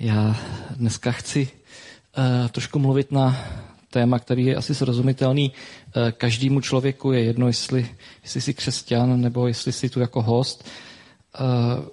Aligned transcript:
Já 0.00 0.36
dneska 0.76 1.12
chci 1.12 1.48
uh, 2.18 2.48
trošku 2.48 2.78
mluvit 2.78 3.12
na 3.12 3.36
téma, 3.90 4.18
který 4.18 4.44
je 4.44 4.56
asi 4.56 4.74
srozumitelný 4.74 5.52
uh, 5.52 6.10
každému 6.10 6.60
člověku. 6.60 7.12
Je 7.12 7.24
jedno, 7.24 7.46
jestli, 7.46 7.90
jestli 8.22 8.40
jsi 8.40 8.54
křesťan 8.54 9.20
nebo 9.20 9.46
jestli 9.46 9.72
jsi 9.72 9.88
tu 9.88 10.00
jako 10.00 10.22
host. 10.22 10.68
Uh, 11.40 11.84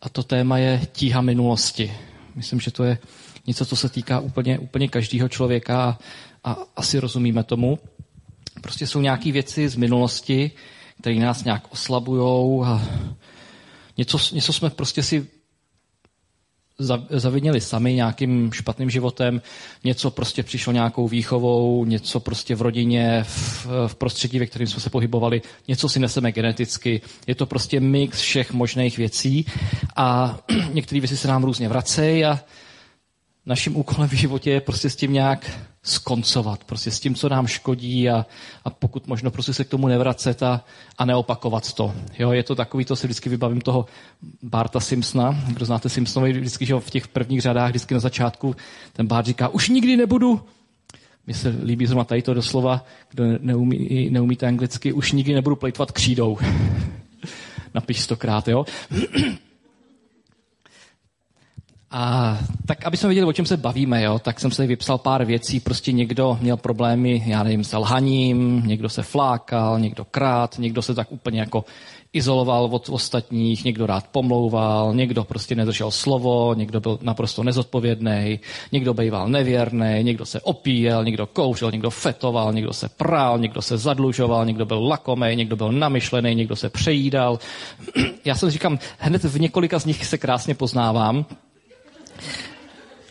a 0.00 0.08
to 0.08 0.22
téma 0.22 0.58
je 0.58 0.86
tíha 0.92 1.20
minulosti. 1.20 1.92
Myslím, 2.34 2.60
že 2.60 2.70
to 2.70 2.84
je 2.84 2.98
něco, 3.46 3.66
co 3.66 3.76
se 3.76 3.88
týká 3.88 4.20
úplně, 4.20 4.58
úplně 4.58 4.88
každého 4.88 5.28
člověka 5.28 5.82
a, 5.84 5.98
a 6.44 6.56
asi 6.76 6.98
rozumíme 6.98 7.44
tomu. 7.44 7.78
Prostě 8.62 8.86
jsou 8.86 9.00
nějaké 9.00 9.32
věci 9.32 9.68
z 9.68 9.76
minulosti, 9.76 10.50
které 11.00 11.16
nás 11.16 11.44
nějak 11.44 11.72
oslabují 11.72 12.62
a 12.64 12.82
něco, 13.96 14.18
něco 14.32 14.52
jsme 14.52 14.70
prostě 14.70 15.02
si 15.02 15.37
zavinili 17.10 17.60
sami 17.60 17.94
nějakým 17.94 18.52
špatným 18.52 18.90
životem, 18.90 19.42
něco 19.84 20.10
prostě 20.10 20.42
přišlo 20.42 20.72
nějakou 20.72 21.08
výchovou, 21.08 21.84
něco 21.84 22.20
prostě 22.20 22.54
v 22.54 22.62
rodině, 22.62 23.24
v, 23.24 23.66
v 23.86 23.94
prostředí, 23.94 24.38
ve 24.38 24.46
kterém 24.46 24.66
jsme 24.66 24.80
se 24.80 24.90
pohybovali, 24.90 25.42
něco 25.68 25.88
si 25.88 26.00
neseme 26.00 26.32
geneticky. 26.32 27.00
Je 27.26 27.34
to 27.34 27.46
prostě 27.46 27.80
mix 27.80 28.20
všech 28.20 28.52
možných 28.52 28.98
věcí 28.98 29.46
a 29.96 30.38
některé 30.72 31.00
věci 31.00 31.16
se 31.16 31.28
nám 31.28 31.44
různě 31.44 31.68
vracejí 31.68 32.24
a 32.24 32.40
naším 33.46 33.76
úkolem 33.76 34.08
v 34.08 34.12
životě 34.12 34.50
je 34.50 34.60
prostě 34.60 34.90
s 34.90 34.96
tím 34.96 35.12
nějak 35.12 35.50
skoncovat, 35.88 36.64
prostě 36.64 36.90
s 36.90 37.00
tím, 37.00 37.14
co 37.14 37.28
nám 37.28 37.46
škodí 37.46 38.10
a, 38.10 38.26
a 38.64 38.70
pokud 38.70 39.06
možno 39.06 39.30
prostě 39.30 39.54
se 39.54 39.64
k 39.64 39.68
tomu 39.68 39.88
nevracet 39.88 40.42
a, 40.42 40.64
a 40.98 41.04
neopakovat 41.04 41.72
to. 41.72 41.94
Jo, 42.18 42.32
je 42.32 42.42
to 42.42 42.54
takový, 42.54 42.84
to 42.84 42.96
si 42.96 43.06
vždycky 43.06 43.28
vybavím 43.28 43.60
toho 43.60 43.86
Barta 44.42 44.80
Simpsona, 44.80 45.44
kdo 45.48 45.64
znáte 45.64 45.88
Simpsonovi, 45.88 46.32
vždycky, 46.32 46.66
že 46.66 46.74
v 46.74 46.90
těch 46.90 47.08
prvních 47.08 47.40
řadách, 47.40 47.70
vždycky 47.70 47.94
na 47.94 48.00
začátku 48.00 48.56
ten 48.92 49.06
Bart 49.06 49.26
říká, 49.26 49.48
už 49.48 49.68
nikdy 49.68 49.96
nebudu, 49.96 50.40
mně 51.26 51.34
se 51.34 51.48
líbí 51.64 51.86
zrovna 51.86 52.04
tady 52.04 52.22
to 52.22 52.34
doslova, 52.34 52.84
kdo 53.10 53.24
neumí, 53.40 54.10
neumíte 54.10 54.46
anglicky, 54.46 54.92
už 54.92 55.12
nikdy 55.12 55.34
nebudu 55.34 55.56
plejtvat 55.56 55.92
křídou. 55.92 56.38
Napiš 57.74 58.00
stokrát, 58.00 58.48
jo. 58.48 58.64
A 61.90 62.38
tak, 62.66 62.84
aby 62.86 62.96
jsme 62.96 63.08
věděli, 63.08 63.26
o 63.26 63.32
čem 63.32 63.46
se 63.46 63.56
bavíme, 63.56 64.02
jo, 64.02 64.18
tak 64.18 64.40
jsem 64.40 64.50
se 64.50 64.66
vypsal 64.66 64.98
pár 64.98 65.24
věcí. 65.24 65.60
Prostě 65.60 65.92
někdo 65.92 66.38
měl 66.40 66.56
problémy, 66.56 67.22
já 67.26 67.42
nevím, 67.42 67.64
s 67.64 67.76
lhaním, 67.76 68.62
někdo 68.66 68.88
se 68.88 69.02
flákal, 69.02 69.78
někdo 69.80 70.04
krát, 70.04 70.58
někdo 70.58 70.82
se 70.82 70.94
tak 70.94 71.12
úplně 71.12 71.40
jako 71.40 71.64
izoloval 72.12 72.68
od 72.72 72.88
ostatních, 72.88 73.64
někdo 73.64 73.86
rád 73.86 74.06
pomlouval, 74.12 74.94
někdo 74.94 75.24
prostě 75.24 75.54
nedržel 75.54 75.90
slovo, 75.90 76.54
někdo 76.54 76.80
byl 76.80 76.98
naprosto 77.02 77.42
nezodpovědný, 77.42 78.40
někdo 78.72 78.94
býval 78.94 79.28
nevěrný, 79.28 79.98
někdo 80.02 80.26
se 80.26 80.40
opíjel, 80.40 81.04
někdo 81.04 81.26
kouřil, 81.26 81.70
někdo 81.70 81.90
fetoval, 81.90 82.52
někdo 82.52 82.72
se 82.72 82.88
prál, 82.88 83.38
někdo 83.38 83.62
se 83.62 83.78
zadlužoval, 83.78 84.46
někdo 84.46 84.66
byl 84.66 84.86
lakomý, 84.86 85.36
někdo 85.36 85.56
byl 85.56 85.72
namyšlený, 85.72 86.34
někdo 86.34 86.56
se 86.56 86.68
přejídal. 86.68 87.38
Já 88.24 88.34
jsem 88.34 88.50
říkám, 88.50 88.78
hned 88.98 89.24
v 89.24 89.40
několika 89.40 89.78
z 89.78 89.84
nich 89.84 90.06
se 90.06 90.18
krásně 90.18 90.54
poznávám, 90.54 91.26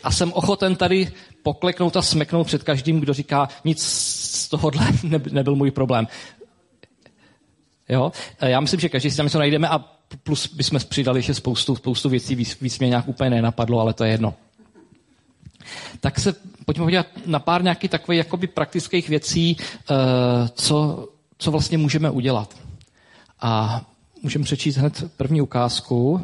a 0.02 0.10
jsem 0.10 0.32
ochoten 0.32 0.76
tady 0.76 1.12
pokleknout 1.42 1.96
a 1.96 2.02
smeknout 2.02 2.46
před 2.46 2.62
každým, 2.62 3.00
kdo 3.00 3.14
říká, 3.14 3.48
nic 3.64 3.82
z 3.82 4.48
tohohle 4.48 4.86
nebyl 5.30 5.54
můj 5.54 5.70
problém. 5.70 6.08
Jo? 7.88 8.12
Já 8.40 8.60
myslím, 8.60 8.80
že 8.80 8.88
každý 8.88 9.10
si 9.10 9.16
tam 9.16 9.26
něco 9.26 9.38
najdeme 9.38 9.68
a 9.68 9.84
plus 10.22 10.54
bychom 10.54 10.80
přidali 10.88 11.18
ještě 11.18 11.34
spoustu, 11.34 11.76
spoustu 11.76 12.08
věcí, 12.08 12.34
víc, 12.34 12.60
víc 12.60 12.78
mě 12.78 12.88
nějak 12.88 13.08
úplně 13.08 13.30
nenapadlo, 13.30 13.80
ale 13.80 13.94
to 13.94 14.04
je 14.04 14.10
jedno. 14.10 14.34
Tak 16.00 16.18
se 16.18 16.34
pojďme 16.64 16.84
podívat 16.84 17.06
na 17.26 17.38
pár 17.38 17.62
nějakých 17.62 17.90
takových 17.90 18.18
jakoby 18.18 18.46
praktických 18.46 19.08
věcí, 19.08 19.56
eh, 19.60 19.94
co, 20.54 21.08
co 21.38 21.50
vlastně 21.50 21.78
můžeme 21.78 22.10
udělat. 22.10 22.54
A 23.40 23.82
můžeme 24.22 24.44
přečíst 24.44 24.76
hned 24.76 25.04
první 25.16 25.40
ukázku 25.40 26.12
uh, 26.12 26.20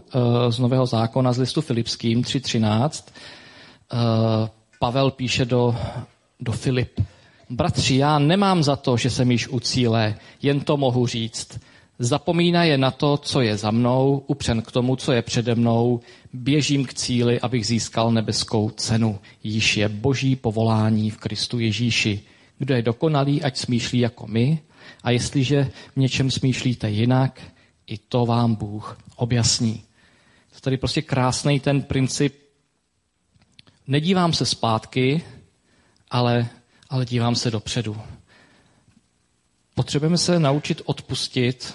z 0.51 0.59
Nového 0.59 0.87
zákona 0.87 1.33
z 1.33 1.39
listu 1.39 1.61
Filipským 1.61 2.23
3.13. 2.23 3.05
Uh, 3.93 3.99
eh, 3.99 4.49
Pavel 4.79 5.11
píše 5.11 5.45
do, 5.45 5.77
do 6.41 6.53
Filip. 6.53 7.01
Bratři, 7.51 7.97
já 7.97 8.19
nemám 8.19 8.63
za 8.63 8.77
to, 8.77 8.97
že 8.97 9.11
jsem 9.11 9.31
již 9.31 9.49
u 9.49 9.61
cíle, 9.61 10.15
jen 10.43 10.61
to 10.61 10.77
mohu 10.77 11.07
říct. 11.07 11.61
Zapomíná 11.99 12.65
je 12.65 12.79
na 12.79 12.91
to, 12.91 13.17
co 13.17 13.41
je 13.41 13.57
za 13.57 13.71
mnou, 13.71 14.23
upřen 14.27 14.63
k 14.63 14.73
tomu, 14.73 14.97
co 14.97 15.13
je 15.13 15.23
přede 15.23 15.55
mnou, 15.55 16.01
běžím 16.33 16.85
k 16.85 16.95
cíli, 16.95 17.41
abych 17.41 17.67
získal 17.67 18.13
nebeskou 18.13 18.71
cenu. 18.71 19.19
Již 19.45 19.77
je 19.77 19.89
boží 19.89 20.37
povolání 20.37 21.11
v 21.11 21.17
Kristu 21.17 21.59
Ježíši. 21.59 22.21
Kdo 22.59 22.75
je 22.75 22.83
dokonalý, 22.83 23.43
ať 23.43 23.57
smýšlí 23.57 23.99
jako 23.99 24.27
my, 24.27 24.59
a 25.03 25.11
jestliže 25.11 25.71
v 25.95 25.97
něčem 25.97 26.31
smýšlíte 26.31 26.91
jinak, 26.91 27.41
i 27.87 27.99
to 27.99 28.27
vám 28.27 28.55
Bůh 28.55 28.99
objasní. 29.17 29.85
To 30.55 30.61
tady 30.61 30.77
prostě 30.77 31.03
krásný 31.03 31.61
ten 31.61 31.83
princip. 31.83 32.43
Nedívám 33.87 34.33
se 34.33 34.47
zpátky, 34.47 35.25
ale, 36.11 36.49
ale 36.91 37.05
dívám 37.05 37.35
se 37.35 37.51
dopředu. 37.51 38.01
Potřebujeme 39.75 40.19
se 40.19 40.39
naučit 40.39 40.83
odpustit 40.85 41.75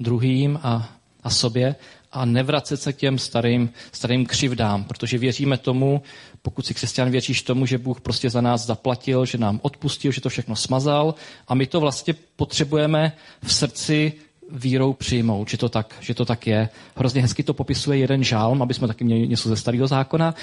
druhým 0.00 0.58
a, 0.62 0.96
a 1.22 1.30
sobě 1.30 1.76
a 2.12 2.24
nevracet 2.24 2.82
se 2.82 2.92
k 2.92 2.96
těm 2.96 3.18
starým, 3.18 3.70
starým 3.92 4.26
křivdám, 4.26 4.84
protože 4.84 5.18
věříme 5.18 5.58
tomu, 5.58 6.02
pokud 6.42 6.66
si 6.66 6.74
křesťan 6.74 7.10
věříš 7.10 7.42
tomu, 7.42 7.66
že 7.66 7.78
Bůh 7.78 8.00
prostě 8.00 8.30
za 8.30 8.40
nás 8.40 8.66
zaplatil, 8.66 9.26
že 9.26 9.38
nám 9.38 9.60
odpustil, 9.62 10.12
že 10.12 10.20
to 10.20 10.28
všechno 10.28 10.56
smazal 10.56 11.14
a 11.48 11.54
my 11.54 11.66
to 11.66 11.80
vlastně 11.80 12.14
potřebujeme 12.36 13.12
v 13.42 13.54
srdci 13.54 14.12
vírou 14.52 14.92
přijmout, 14.92 15.50
že 15.50 15.56
to, 15.56 15.68
tak, 15.68 15.94
že 16.00 16.14
to 16.14 16.24
tak 16.24 16.46
je. 16.46 16.68
Hrozně 16.96 17.22
hezky 17.22 17.42
to 17.42 17.54
popisuje 17.54 17.98
jeden 17.98 18.24
žálm, 18.24 18.62
aby 18.62 18.74
jsme 18.74 18.88
taky 18.88 19.04
měli 19.04 19.28
něco 19.28 19.48
ze 19.48 19.56
starého 19.56 19.86
zákona. 19.86 20.34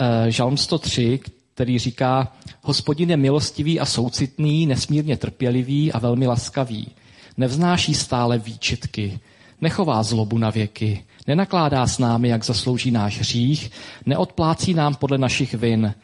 Eh, 0.00 0.30
žálm 0.30 0.56
103, 0.56 1.20
který 1.54 1.78
říká, 1.78 2.32
hospodin 2.62 3.10
je 3.10 3.16
milostivý 3.16 3.80
a 3.80 3.86
soucitný, 3.86 4.66
nesmírně 4.66 5.16
trpělivý 5.16 5.92
a 5.92 5.98
velmi 5.98 6.26
laskavý. 6.26 6.88
Nevznáší 7.36 7.94
stále 7.94 8.38
výčitky, 8.38 9.20
nechová 9.60 10.02
zlobu 10.02 10.38
na 10.38 10.50
věky, 10.50 11.04
nenakládá 11.26 11.86
s 11.86 11.98
námi, 11.98 12.28
jak 12.28 12.44
zaslouží 12.44 12.90
náš 12.90 13.18
hřích, 13.18 13.70
neodplácí 14.06 14.74
nám 14.74 14.94
podle 14.94 15.18
našich 15.18 15.54
vin. 15.54 15.94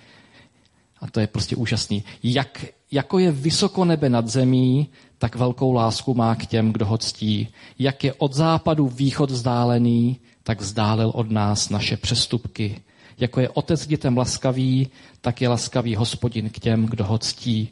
A 1.01 1.11
to 1.11 1.21
je 1.21 1.27
prostě 1.27 1.57
úžasný. 1.57 2.05
Jak, 2.23 2.65
jako 2.91 3.19
je 3.19 3.33
vysoko 3.33 3.85
nebe 3.85 4.09
nad 4.09 4.29
zemí, 4.29 4.89
tak 5.19 5.37
velkou 5.37 5.73
lásku 5.73 6.15
má 6.15 6.35
k 6.35 6.47
těm, 6.47 6.73
kdo 6.73 6.87
ho 6.87 6.99
ctí. 6.99 7.49
Jak 7.79 8.05
je 8.05 8.13
od 8.13 8.35
západu 8.35 8.89
východ 8.89 9.31
vzdálený, 9.31 10.17
tak 10.43 10.61
vzdálil 10.61 11.13
od 11.15 11.31
nás 11.31 11.71
naše 11.71 11.97
přestupky. 11.97 12.81
Jako 13.19 13.41
je 13.41 13.49
otec 13.49 13.87
dětem 13.87 14.17
laskavý, 14.17 14.89
tak 15.21 15.41
je 15.41 15.49
laskavý 15.49 15.97
hospodin 15.97 16.51
k 16.51 16.59
těm, 16.59 16.87
kdo 16.87 17.05
ho 17.05 17.19
ctí. 17.19 17.69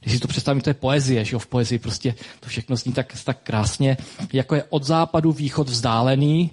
Když 0.00 0.14
si 0.14 0.20
to 0.20 0.28
představím, 0.28 0.60
to 0.60 0.70
je 0.70 0.74
poezie, 0.74 1.24
že 1.24 1.34
jo? 1.34 1.38
v 1.38 1.46
poezii 1.46 1.78
prostě 1.78 2.14
to 2.40 2.48
všechno 2.48 2.76
zní 2.76 2.92
tak, 2.92 3.14
tak 3.24 3.38
krásně. 3.42 3.96
Jako 4.32 4.54
je 4.54 4.64
od 4.68 4.84
západu 4.84 5.32
východ 5.32 5.68
vzdálený, 5.68 6.50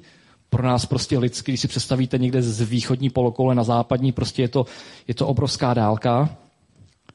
pro 0.49 0.63
nás 0.63 0.85
prostě 0.85 1.17
lidsky, 1.17 1.51
když 1.51 1.61
si 1.61 1.67
představíte 1.67 2.17
někde 2.17 2.41
z 2.41 2.61
východní 2.61 3.09
polokoule 3.09 3.55
na 3.55 3.63
západní, 3.63 4.11
prostě 4.11 4.41
je 4.41 4.47
to, 4.47 4.65
je 5.07 5.13
to 5.13 5.27
obrovská 5.27 5.73
dálka 5.73 6.37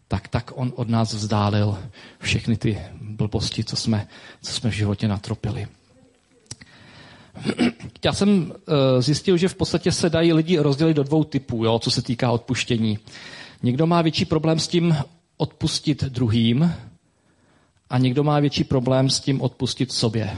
tak, 0.08 0.28
tak 0.28 0.50
on 0.54 0.72
od 0.76 0.88
nás 0.88 1.14
vzdálil 1.14 1.78
všechny 2.18 2.56
ty 2.56 2.78
blbosti, 3.00 3.64
co 3.64 3.76
jsme, 3.76 4.08
co 4.42 4.52
jsme 4.52 4.70
v 4.70 4.74
životě 4.74 5.08
natropili. 5.08 5.68
Já 8.04 8.12
jsem 8.12 8.52
eh, 8.52 9.02
zjistil, 9.02 9.36
že 9.36 9.48
v 9.48 9.54
podstatě 9.54 9.92
se 9.92 10.10
dají 10.10 10.32
lidi 10.32 10.58
rozdělit 10.58 10.94
do 10.94 11.02
dvou 11.02 11.24
typů, 11.24 11.64
jo, 11.64 11.78
co 11.78 11.90
se 11.90 12.02
týká 12.02 12.30
odpuštění. 12.30 12.98
Někdo 13.62 13.86
má 13.86 14.02
větší 14.02 14.24
problém 14.24 14.58
s 14.58 14.68
tím 14.68 14.96
odpustit 15.36 16.04
druhým 16.04 16.74
a 17.90 17.98
někdo 17.98 18.24
má 18.24 18.40
větší 18.40 18.64
problém 18.64 19.10
s 19.10 19.20
tím 19.20 19.40
odpustit 19.40 19.92
sobě. 19.92 20.36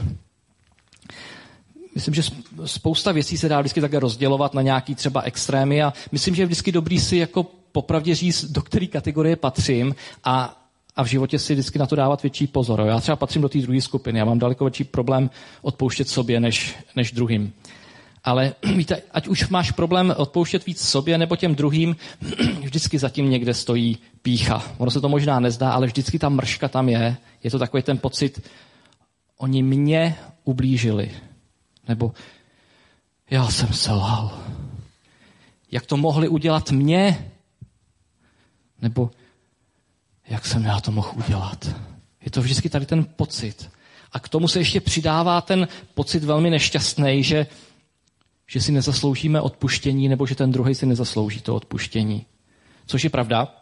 Myslím, 1.94 2.14
že 2.14 2.22
spousta 2.64 3.12
věcí 3.12 3.38
se 3.38 3.48
dá 3.48 3.60
vždycky 3.60 3.80
také 3.80 4.00
rozdělovat 4.00 4.54
na 4.54 4.62
nějaký 4.62 4.94
třeba 4.94 5.20
extrémy 5.20 5.82
a 5.82 5.92
myslím, 6.12 6.34
že 6.34 6.42
je 6.42 6.46
vždycky 6.46 6.72
dobrý 6.72 7.00
si 7.00 7.16
jako 7.16 7.46
popravdě 7.78 8.14
říct, 8.14 8.44
do 8.44 8.62
které 8.62 8.86
kategorie 8.86 9.36
patřím 9.36 9.94
a, 10.24 10.62
a 10.96 11.04
v 11.04 11.06
životě 11.06 11.38
si 11.38 11.52
vždycky 11.52 11.78
na 11.78 11.86
to 11.86 11.96
dávat 11.96 12.22
větší 12.22 12.46
pozor. 12.46 12.80
Já 12.86 13.00
třeba 13.00 13.16
patřím 13.16 13.42
do 13.42 13.48
té 13.48 13.58
druhé 13.58 13.80
skupiny. 13.80 14.18
Já 14.18 14.24
mám 14.24 14.38
daleko 14.38 14.64
větší 14.64 14.84
problém 14.84 15.30
odpouštět 15.62 16.08
sobě 16.08 16.40
než, 16.40 16.76
než 16.96 17.12
druhým. 17.12 17.52
Ale 18.24 18.54
víte, 18.76 19.02
ať 19.12 19.28
už 19.28 19.48
máš 19.48 19.70
problém 19.70 20.14
odpouštět 20.16 20.66
víc 20.66 20.88
sobě 20.88 21.18
nebo 21.18 21.36
těm 21.36 21.54
druhým, 21.54 21.96
vždycky 22.62 22.98
zatím 22.98 23.30
někde 23.30 23.54
stojí 23.54 23.98
pícha. 24.22 24.62
Ono 24.78 24.90
se 24.90 25.00
to 25.00 25.08
možná 25.08 25.40
nezdá, 25.40 25.70
ale 25.72 25.86
vždycky 25.86 26.18
ta 26.18 26.28
mrška 26.28 26.68
tam 26.68 26.88
je. 26.88 27.16
Je 27.42 27.50
to 27.50 27.58
takový 27.58 27.82
ten 27.82 27.98
pocit, 27.98 28.42
oni 29.38 29.62
mě 29.62 30.16
ublížili. 30.44 31.10
Nebo 31.88 32.12
já 33.30 33.50
jsem 33.50 33.72
selhal 33.72 34.38
Jak 35.72 35.86
to 35.86 35.96
mohli 35.96 36.28
udělat 36.28 36.70
mě? 36.70 37.30
Nebo 38.82 39.10
jak 40.28 40.46
jsem 40.46 40.64
já 40.64 40.80
to 40.80 40.92
mohl 40.92 41.12
udělat? 41.26 41.68
Je 42.24 42.30
to 42.30 42.42
vždycky 42.42 42.68
tady 42.68 42.86
ten 42.86 43.04
pocit. 43.04 43.70
A 44.12 44.20
k 44.20 44.28
tomu 44.28 44.48
se 44.48 44.58
ještě 44.58 44.80
přidává 44.80 45.40
ten 45.40 45.68
pocit 45.94 46.24
velmi 46.24 46.50
nešťastný, 46.50 47.22
že, 47.22 47.46
že 48.46 48.60
si 48.60 48.72
nezasloužíme 48.72 49.40
odpuštění, 49.40 50.08
nebo 50.08 50.26
že 50.26 50.34
ten 50.34 50.52
druhý 50.52 50.74
si 50.74 50.86
nezaslouží 50.86 51.40
to 51.40 51.54
odpuštění. 51.54 52.26
Což 52.86 53.04
je 53.04 53.10
pravda, 53.10 53.54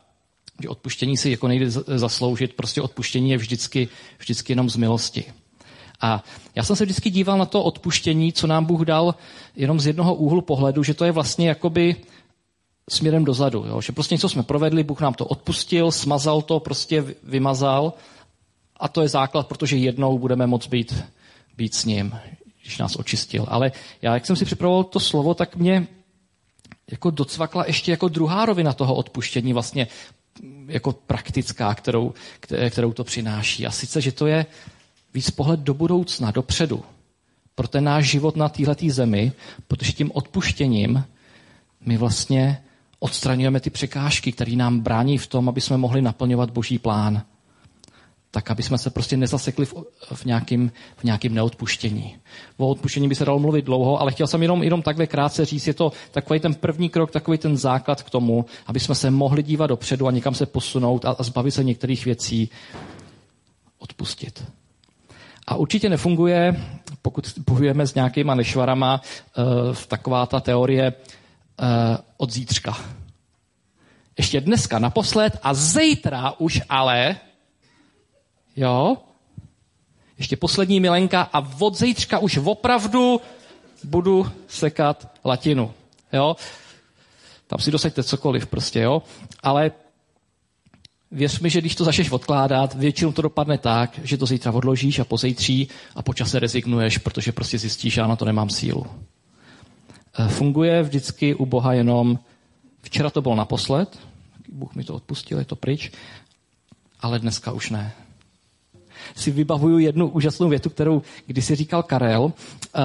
že 0.63 0.69
odpuštění 0.69 1.17
si 1.17 1.31
jako 1.31 1.49
nejde 1.49 1.71
zasloužit, 1.71 2.55
prostě 2.55 2.83
odpuštění 2.83 3.31
je 3.31 3.37
vždycky, 3.37 3.89
vždycky 4.19 4.53
jenom 4.53 4.71
z 4.71 4.77
milosti. 4.77 5.25
A 6.01 6.25
já 6.55 6.65
jsem 6.65 6.77
se 6.77 6.85
vždycky 6.85 7.11
díval 7.11 7.39
na 7.39 7.47
to 7.47 7.63
odpuštění, 7.63 8.33
co 8.33 8.47
nám 8.47 8.65
Bůh 8.65 8.81
dal, 8.81 9.15
jenom 9.57 9.81
z 9.81 9.87
jednoho 9.87 10.15
úhlu 10.15 10.41
pohledu, 10.41 10.83
že 10.83 10.95
to 10.95 11.05
je 11.05 11.13
vlastně 11.13 11.49
jakoby 11.49 11.97
směrem 12.91 13.25
dozadu. 13.25 13.65
Jo? 13.67 13.81
Že 13.81 13.93
prostě 13.93 14.15
něco 14.15 14.29
jsme 14.29 14.43
provedli, 14.43 14.85
Bůh 14.85 15.01
nám 15.01 15.15
to 15.15 15.27
odpustil, 15.27 15.91
smazal 15.91 16.43
to, 16.43 16.61
prostě 16.61 17.05
vymazal 17.23 17.93
a 18.77 18.89
to 18.89 19.03
je 19.03 19.09
základ, 19.09 19.47
protože 19.47 19.77
jednou 19.77 20.19
budeme 20.19 20.47
moct 20.47 20.67
být, 20.67 21.05
být 21.57 21.75
s 21.75 21.85
ním, 21.85 22.19
když 22.63 22.79
nás 22.79 22.97
očistil. 22.97 23.47
Ale 23.49 23.73
já, 24.03 24.15
jak 24.15 24.27
jsem 24.27 24.37
si 24.37 24.45
připravoval 24.45 24.85
to 24.85 25.01
slovo, 25.01 25.35
tak 25.35 25.57
mě 25.57 25.87
jako 26.91 27.11
docvakla 27.11 27.65
ještě 27.67 27.91
jako 27.91 28.09
druhá 28.09 28.47
rovina 28.47 28.73
toho 28.73 28.95
odpuštění, 28.95 29.53
vlastně 29.53 29.87
jako 30.67 30.93
praktická, 30.93 31.75
kterou, 31.75 32.15
kterou 32.71 32.93
to 32.93 33.05
přináší. 33.05 33.67
A 33.67 33.71
sice, 33.71 34.01
že 34.01 34.13
to 34.13 34.27
je 34.27 34.47
víc 35.15 35.31
pohled 35.31 35.61
do 35.61 35.75
budoucna, 35.75 36.31
dopředu, 36.31 36.85
pro 37.55 37.69
ten 37.69 37.85
náš 37.85 38.05
život 38.05 38.37
na 38.37 38.49
této 38.49 38.87
zemi, 38.89 39.33
protože 39.69 39.93
tím 39.93 40.11
odpuštěním 40.15 41.05
my 41.81 41.97
vlastně 41.97 42.63
odstraňujeme 42.99 43.61
ty 43.61 43.71
překážky, 43.71 44.33
které 44.33 44.57
nám 44.57 44.81
brání 44.81 45.19
v 45.19 45.27
tom, 45.27 45.49
aby 45.49 45.61
jsme 45.61 45.77
mohli 45.77 46.03
naplňovat 46.03 46.51
boží 46.51 46.79
plán. 46.79 47.23
Tak, 48.31 48.51
aby 48.51 48.63
jsme 48.63 48.79
se 48.79 48.91
prostě 48.91 49.17
nezasekli 49.17 49.67
v, 49.67 49.75
v, 50.13 50.25
v 50.95 51.05
nějakým 51.05 51.35
neodpuštění. 51.35 52.17
O 52.57 52.69
odpuštění 52.69 53.09
by 53.09 53.15
se 53.15 53.25
dalo 53.25 53.39
mluvit 53.39 53.65
dlouho, 53.65 54.01
ale 54.01 54.13
chtěl 54.13 54.27
jsem 54.27 54.43
jenom, 54.43 54.63
jenom 54.63 54.83
takhle 54.83 55.07
krátce 55.07 55.45
říct, 55.45 55.67
je 55.67 55.75
to 55.75 55.93
takový 56.11 56.41
ten 56.41 56.55
první 56.55 56.89
krok, 56.89 57.11
takový 57.11 57.39
ten 57.39 57.57
základ 57.57 58.03
k 58.03 58.11
tomu, 58.11 58.45
aby 58.67 58.81
jsme 58.81 58.95
se 58.95 59.11
mohli 59.11 59.43
dívat 59.43 59.67
dopředu 59.67 60.07
a 60.07 60.11
někam 60.11 60.35
se 60.35 60.47
posunout 60.47 61.05
a, 61.05 61.17
a 61.19 61.23
zbavit 61.23 61.51
se 61.51 61.65
některých 61.65 62.05
věcí, 62.05 62.51
odpustit. 63.79 64.45
A 65.47 65.57
určitě 65.57 65.89
nefunguje, 65.89 66.65
pokud 67.03 67.33
bojujeme 67.47 67.87
s 67.87 67.95
nějakýma 67.95 68.35
nešvarama, 68.35 69.01
uh, 69.39 69.75
taková 69.89 70.27
ta 70.27 70.41
teorie 70.41 70.93
od 72.17 72.33
zítřka. 72.33 72.77
Ještě 74.19 74.41
dneska 74.41 74.79
naposled 74.79 75.39
a 75.43 75.55
zítra 75.55 76.33
už 76.39 76.61
ale, 76.69 77.17
jo, 78.57 78.97
ještě 80.19 80.37
poslední 80.37 80.81
milenka 80.81 81.23
a 81.33 81.49
od 81.61 81.79
zítřka 81.79 82.19
už 82.19 82.37
opravdu 82.37 83.21
budu 83.85 84.33
sekat 84.49 85.11
latinu. 85.25 85.75
Jo? 86.13 86.37
Tam 87.47 87.59
si 87.59 87.71
dosaďte 87.71 88.03
cokoliv 88.03 88.47
prostě, 88.47 88.81
jo? 88.81 89.03
Ale 89.43 89.71
Věř 91.11 91.41
mi, 91.41 91.51
že 91.51 91.61
když 91.61 91.75
to 91.75 91.85
začneš 91.85 92.11
odkládat, 92.11 92.75
většinou 92.75 93.13
to 93.13 93.23
dopadne 93.23 93.59
tak, 93.59 94.01
že 94.03 94.17
to 94.17 94.27
zítra 94.27 94.53
odložíš 94.53 94.99
a 94.99 95.05
pozejtří 95.05 95.69
a 95.95 96.03
po 96.03 96.15
čase 96.15 96.39
rezignuješ, 96.39 96.99
protože 96.99 97.33
prostě 97.33 97.59
zjistíš, 97.59 97.95
že 97.95 98.01
já 98.01 98.07
na 98.07 98.17
to 98.17 98.25
nemám 98.25 98.51
sílu. 98.51 98.87
E, 100.19 100.29
funguje 100.29 100.83
vždycky 100.83 101.35
u 101.35 101.47
Boha 101.47 101.73
jenom, 101.73 102.19
včera 102.83 103.11
to 103.11 103.23
bylo 103.23 103.35
naposled, 103.35 103.99
Bůh 104.49 104.75
mi 104.75 104.85
to 104.85 104.95
odpustil, 104.95 105.39
je 105.39 105.45
to 105.45 105.57
pryč, 105.57 105.93
ale 107.01 107.19
dneska 107.19 107.53
už 107.53 107.71
ne. 107.71 107.93
Si 109.17 109.31
vybavuju 109.31 109.79
jednu 109.79 110.09
úžasnou 110.09 110.49
větu, 110.49 110.71
kterou 110.71 111.03
kdysi 111.27 111.55
říkal 111.55 111.83
Karel. 111.83 112.33
E, 112.75 112.83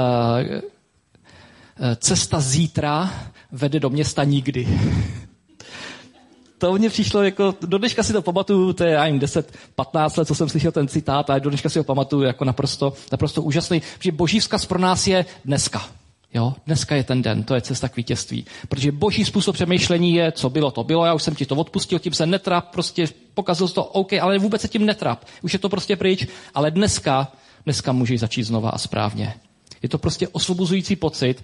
e, 0.55 1.95
cesta 1.95 2.39
zítra 2.39 3.13
vede 3.51 3.79
do 3.79 3.89
města 3.89 4.23
nikdy. 4.23 4.67
to 6.57 6.73
mně 6.73 6.89
přišlo 6.89 7.23
jako, 7.23 7.55
do 7.61 7.77
dneška 7.77 8.03
si 8.03 8.13
to 8.13 8.21
pamatuju, 8.21 8.73
to 8.73 8.83
je, 8.83 8.91
já 8.91 9.17
10, 9.17 9.57
15 9.75 10.17
let, 10.17 10.27
co 10.27 10.35
jsem 10.35 10.49
slyšel 10.49 10.71
ten 10.71 10.87
citát, 10.87 11.29
a 11.29 11.39
do 11.39 11.49
dneška 11.49 11.69
si 11.69 11.79
ho 11.79 11.83
pamatuju 11.83 12.23
jako 12.23 12.45
naprosto, 12.45 12.93
naprosto 13.11 13.41
úžasný, 13.41 13.81
protože 13.97 14.11
boží 14.11 14.39
vzkaz 14.39 14.65
pro 14.65 14.79
nás 14.79 15.07
je 15.07 15.25
dneska. 15.45 16.00
Jo, 16.33 16.53
dneska 16.65 16.95
je 16.95 17.03
ten 17.03 17.21
den, 17.21 17.43
to 17.43 17.55
je 17.55 17.61
cesta 17.61 17.89
k 17.89 17.95
vítězství. 17.95 18.45
Protože 18.69 18.91
boží 18.91 19.25
způsob 19.25 19.55
přemýšlení 19.55 20.13
je, 20.13 20.31
co 20.31 20.49
bylo, 20.49 20.71
to 20.71 20.83
bylo, 20.83 21.05
já 21.05 21.13
už 21.13 21.23
jsem 21.23 21.35
ti 21.35 21.45
to 21.45 21.55
odpustil, 21.55 21.99
tím 21.99 22.13
se 22.13 22.25
netrap, 22.25 22.69
prostě 22.71 23.05
pokazil 23.33 23.67
to, 23.67 23.83
OK, 23.83 24.13
ale 24.13 24.37
vůbec 24.37 24.61
se 24.61 24.67
tím 24.67 24.85
netrap. 24.85 25.25
Už 25.41 25.53
je 25.53 25.59
to 25.59 25.69
prostě 25.69 25.95
pryč, 25.95 26.27
ale 26.53 26.71
dneska, 26.71 27.31
dneska 27.65 27.91
můžeš 27.91 28.19
začít 28.19 28.43
znova 28.43 28.69
a 28.69 28.77
správně. 28.77 29.33
Je 29.81 29.89
to 29.89 29.97
prostě 29.97 30.27
osvobozující 30.27 30.95
pocit 30.95 31.43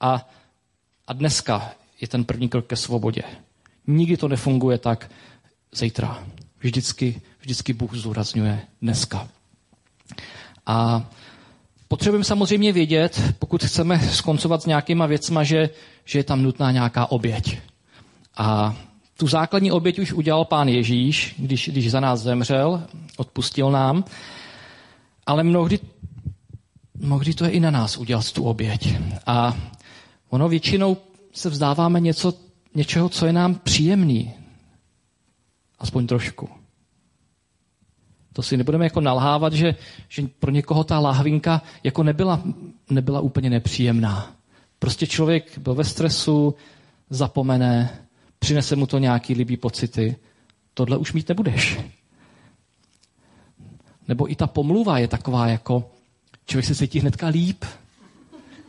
a, 0.00 0.28
a 1.06 1.12
dneska 1.12 1.72
je 2.00 2.08
ten 2.08 2.24
první 2.24 2.48
krok 2.48 2.66
ke 2.66 2.76
svobodě. 2.76 3.22
Nikdy 3.86 4.16
to 4.16 4.28
nefunguje 4.28 4.78
tak 4.78 5.10
zítra. 5.72 6.26
Vždycky, 6.58 7.20
vždycky 7.40 7.72
Bůh 7.72 7.94
zdůrazňuje 7.94 8.60
dneska. 8.82 9.28
A 10.66 11.06
potřebujeme 11.92 12.24
samozřejmě 12.24 12.72
vědět, 12.72 13.22
pokud 13.38 13.64
chceme 13.64 14.00
skoncovat 14.00 14.62
s 14.62 14.66
nějakýma 14.66 15.06
věcma, 15.06 15.44
že, 15.44 15.70
že 16.04 16.18
je 16.18 16.24
tam 16.24 16.42
nutná 16.42 16.70
nějaká 16.70 17.10
oběť. 17.10 17.58
A 18.36 18.76
tu 19.16 19.26
základní 19.26 19.72
oběť 19.72 19.98
už 19.98 20.12
udělal 20.12 20.44
pán 20.44 20.68
Ježíš, 20.68 21.34
když, 21.38 21.68
když 21.68 21.90
za 21.90 22.00
nás 22.00 22.20
zemřel, 22.20 22.82
odpustil 23.16 23.70
nám. 23.70 24.04
Ale 25.26 25.42
mnohdy, 25.42 25.78
mnohdy 26.94 27.34
to 27.34 27.44
je 27.44 27.50
i 27.50 27.60
na 27.60 27.70
nás 27.70 27.96
udělat 27.96 28.32
tu 28.32 28.44
oběť. 28.44 28.96
A 29.26 29.56
ono 30.30 30.48
většinou 30.48 30.96
se 31.32 31.50
vzdáváme 31.50 32.00
něco 32.00 32.34
něčeho, 32.74 33.08
co 33.08 33.26
je 33.26 33.32
nám 33.32 33.54
příjemný. 33.54 34.32
Aspoň 35.78 36.06
trošku. 36.06 36.61
To 38.32 38.42
si 38.42 38.56
nebudeme 38.56 38.84
jako 38.84 39.00
nalhávat, 39.00 39.52
že, 39.52 39.74
že 40.08 40.22
pro 40.38 40.50
někoho 40.50 40.84
ta 40.84 40.98
lahvinka 40.98 41.62
jako 41.84 42.02
nebyla, 42.02 42.42
nebyla 42.90 43.20
úplně 43.20 43.50
nepříjemná. 43.50 44.32
Prostě 44.78 45.06
člověk 45.06 45.58
byl 45.58 45.74
ve 45.74 45.84
stresu, 45.84 46.54
zapomene, 47.10 47.90
přinese 48.38 48.76
mu 48.76 48.86
to 48.86 48.98
nějaký 48.98 49.34
líbý 49.34 49.56
pocity. 49.56 50.16
Tohle 50.74 50.96
už 50.96 51.12
mít 51.12 51.28
nebudeš. 51.28 51.80
Nebo 54.08 54.30
i 54.30 54.34
ta 54.34 54.46
pomluva 54.46 54.98
je 54.98 55.08
taková 55.08 55.46
jako, 55.46 55.90
člověk 56.46 56.66
se 56.66 56.74
cítí 56.74 57.00
hnedka 57.00 57.26
líp. 57.26 57.64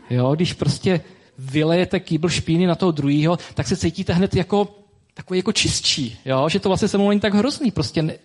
Jo, 0.09 0.35
když 0.35 0.53
prostě 0.53 1.01
vylejete 1.37 1.99
kýbl 1.99 2.29
špíny 2.29 2.67
na 2.67 2.75
toho 2.75 2.91
druhého, 2.91 3.37
tak 3.53 3.67
se 3.67 3.77
cítíte 3.77 4.13
hned 4.13 4.35
jako 4.35 4.75
takový 5.13 5.37
jako 5.39 5.51
čistší, 5.51 6.17
jo? 6.25 6.49
že 6.49 6.59
to 6.59 6.69
vlastně 6.69 6.87
se 6.87 6.97
mnou 6.97 7.09
není 7.09 7.21
tak 7.21 7.33
hrozný. 7.33 7.71
Prostě 7.71 8.01
ne, 8.01 8.17